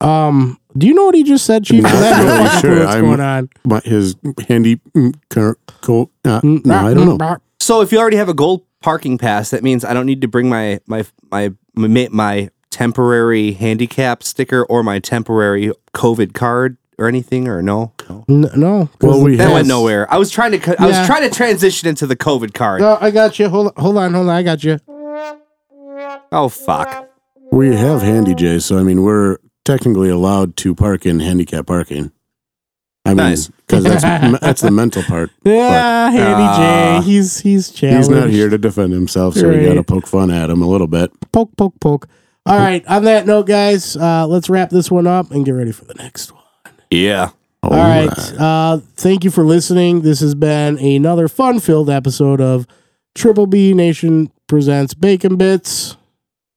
[0.00, 1.82] Um, do you know what he just said, Chief?
[1.82, 2.84] 'Cause I have Not really sure.
[2.84, 3.48] what's I'm- going on.
[3.64, 4.14] My, his
[4.46, 7.36] handy mm, car, co- uh, no, I don't know.
[7.60, 10.28] So if you already have a gold parking pass, that means I don't need to
[10.28, 17.06] bring my my my my, my temporary handicap sticker or my temporary COVID card or
[17.08, 17.92] anything, or no?
[18.08, 18.24] No.
[18.28, 18.88] N- no.
[18.98, 19.54] 'cause Well, we That Yes.
[19.54, 20.12] went nowhere.
[20.12, 20.58] I was trying to.
[20.58, 20.98] co- I Yeah.
[20.98, 22.80] was trying to transition into the COVID card.
[22.80, 23.48] No, I got you.
[23.48, 24.34] Hold, hold on, hold on.
[24.34, 24.78] I got you.
[26.32, 27.08] Oh fuck.
[27.50, 32.10] We have Handy J, so I mean we're technically allowed to park in handicap parking.
[33.04, 33.48] I mean, Nice.
[33.66, 34.02] because that's
[34.42, 35.30] that's the mental part.
[35.44, 37.00] Yeah, Handy Ah.
[37.02, 37.06] J.
[37.10, 38.08] He's he's challenged.
[38.10, 39.66] He's not here to defend himself, so we Right.
[39.68, 41.10] got to poke fun at him a little bit.
[41.32, 42.06] Poke, poke, poke.
[42.44, 42.84] All right.
[42.86, 45.94] On that note, guys, uh, let's wrap this one up and get ready for the
[45.94, 46.37] next one.
[46.90, 47.30] Yeah.
[47.62, 48.32] All All right.
[48.38, 50.02] Uh, thank you for listening.
[50.02, 52.66] This has been another fun-filled episode of
[53.14, 55.96] Triple B Nation presents Bacon Bits,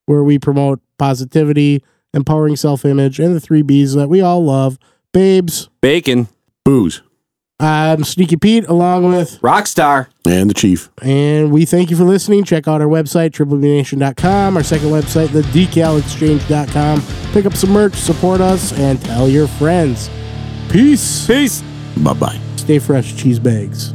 [0.05, 4.77] where we promote positivity, empowering self-image, and the three B's that we all love.
[5.11, 6.27] Babes, Bacon.
[6.63, 7.01] Booze
[7.61, 10.07] I'm Sneaky Pete, along with Rockstar.
[10.25, 10.89] and the chief.
[11.03, 12.43] And we thank you for listening.
[12.43, 17.03] Check out our website, triplebnation.com, our second website, thedecalexchange.com.
[17.33, 20.09] Pick up some merch, support us, and tell your friends.
[20.71, 21.27] Peace.
[21.27, 21.61] Peace.
[21.97, 22.39] Bye bye.
[22.55, 23.93] Stay fresh, cheese bags.